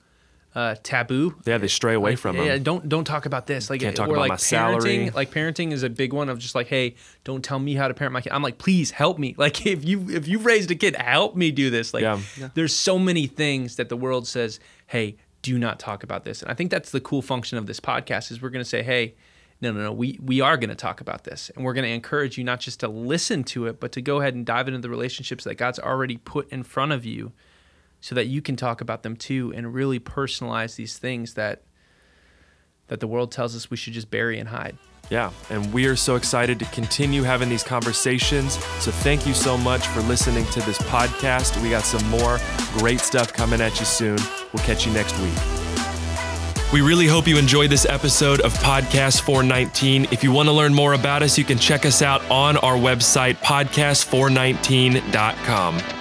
uh, 0.54 0.74
taboo. 0.82 1.36
Yeah, 1.46 1.58
they 1.58 1.68
stray 1.68 1.94
away 1.94 2.10
Like, 2.10 2.18
from 2.18 2.36
yeah, 2.36 2.54
them. 2.54 2.62
don't 2.64 2.88
don't 2.88 3.04
talk 3.04 3.24
about 3.24 3.46
this. 3.46 3.70
Like 3.70 3.80
Can't 3.82 3.94
talk 3.94 4.08
or 4.08 4.14
about 4.14 4.20
like 4.22 4.28
my 4.30 4.34
parenting. 4.34 4.40
salary. 4.40 5.10
Like 5.10 5.30
parenting 5.30 5.70
is 5.72 5.84
a 5.84 5.88
big 5.88 6.12
one 6.12 6.28
of 6.28 6.40
just 6.40 6.56
like, 6.56 6.66
hey, 6.66 6.96
don't 7.22 7.44
tell 7.44 7.60
me 7.60 7.74
how 7.74 7.86
to 7.86 7.94
parent 7.94 8.12
my 8.12 8.20
kid. 8.20 8.32
I'm 8.32 8.42
like, 8.42 8.58
please 8.58 8.90
help 8.90 9.16
me. 9.18 9.34
Like 9.38 9.64
if 9.64 9.84
you 9.84 10.10
if 10.10 10.26
you've 10.26 10.44
raised 10.44 10.70
a 10.72 10.74
kid, 10.74 10.96
help 10.96 11.36
me 11.36 11.52
do 11.52 11.70
this. 11.70 11.94
Like 11.94 12.02
Yeah. 12.02 12.20
there's 12.54 12.74
so 12.74 12.98
many 12.98 13.26
things 13.28 13.76
that 13.76 13.88
the 13.88 13.96
world 13.96 14.26
says, 14.26 14.58
hey, 14.88 15.16
do 15.42 15.56
not 15.56 15.78
talk 15.78 16.02
about 16.02 16.24
this. 16.24 16.42
And 16.42 16.50
I 16.50 16.54
think 16.54 16.70
that's 16.72 16.90
the 16.90 17.00
cool 17.00 17.22
function 17.22 17.56
of 17.56 17.66
this 17.66 17.78
podcast 17.78 18.32
is 18.32 18.42
we're 18.42 18.50
gonna 18.50 18.64
say, 18.64 18.82
hey, 18.82 19.14
no, 19.60 19.72
no, 19.72 19.82
no, 19.82 19.92
we 19.92 20.18
we 20.22 20.40
are 20.40 20.56
gonna 20.56 20.74
talk 20.74 21.00
about 21.00 21.24
this. 21.24 21.50
And 21.54 21.64
we're 21.64 21.74
gonna 21.74 21.88
encourage 21.88 22.38
you 22.38 22.44
not 22.44 22.60
just 22.60 22.80
to 22.80 22.88
listen 22.88 23.44
to 23.44 23.66
it, 23.66 23.78
but 23.80 23.92
to 23.92 24.00
go 24.00 24.20
ahead 24.20 24.34
and 24.34 24.46
dive 24.46 24.68
into 24.68 24.80
the 24.80 24.90
relationships 24.90 25.44
that 25.44 25.56
God's 25.56 25.78
already 25.78 26.16
put 26.16 26.50
in 26.50 26.62
front 26.62 26.92
of 26.92 27.04
you 27.04 27.32
so 28.00 28.14
that 28.14 28.26
you 28.26 28.40
can 28.40 28.56
talk 28.56 28.80
about 28.80 29.02
them 29.02 29.16
too 29.16 29.52
and 29.54 29.74
really 29.74 30.00
personalize 30.00 30.76
these 30.76 30.98
things 30.98 31.34
that 31.34 31.62
that 32.88 33.00
the 33.00 33.06
world 33.06 33.30
tells 33.30 33.54
us 33.54 33.70
we 33.70 33.76
should 33.76 33.92
just 33.92 34.10
bury 34.10 34.38
and 34.38 34.48
hide. 34.48 34.76
Yeah, 35.10 35.32
and 35.50 35.72
we 35.72 35.86
are 35.86 35.96
so 35.96 36.14
excited 36.14 36.58
to 36.60 36.64
continue 36.66 37.22
having 37.22 37.48
these 37.48 37.64
conversations. 37.64 38.54
So 38.78 38.90
thank 38.90 39.26
you 39.26 39.34
so 39.34 39.58
much 39.58 39.86
for 39.88 40.00
listening 40.02 40.44
to 40.46 40.60
this 40.60 40.78
podcast. 40.78 41.60
We 41.62 41.70
got 41.70 41.84
some 41.84 42.08
more 42.08 42.38
great 42.78 43.00
stuff 43.00 43.32
coming 43.32 43.60
at 43.60 43.78
you 43.80 43.86
soon. 43.86 44.18
We'll 44.52 44.64
catch 44.64 44.86
you 44.86 44.92
next 44.92 45.18
week. 45.18 45.69
We 46.72 46.82
really 46.82 47.08
hope 47.08 47.26
you 47.26 47.36
enjoyed 47.36 47.70
this 47.70 47.84
episode 47.84 48.42
of 48.42 48.54
Podcast 48.54 49.22
419. 49.22 50.06
If 50.12 50.22
you 50.22 50.30
want 50.30 50.48
to 50.48 50.52
learn 50.52 50.72
more 50.72 50.92
about 50.92 51.24
us, 51.24 51.36
you 51.36 51.42
can 51.44 51.58
check 51.58 51.84
us 51.84 52.00
out 52.00 52.22
on 52.30 52.56
our 52.58 52.76
website, 52.76 53.38
podcast419.com. 53.38 55.99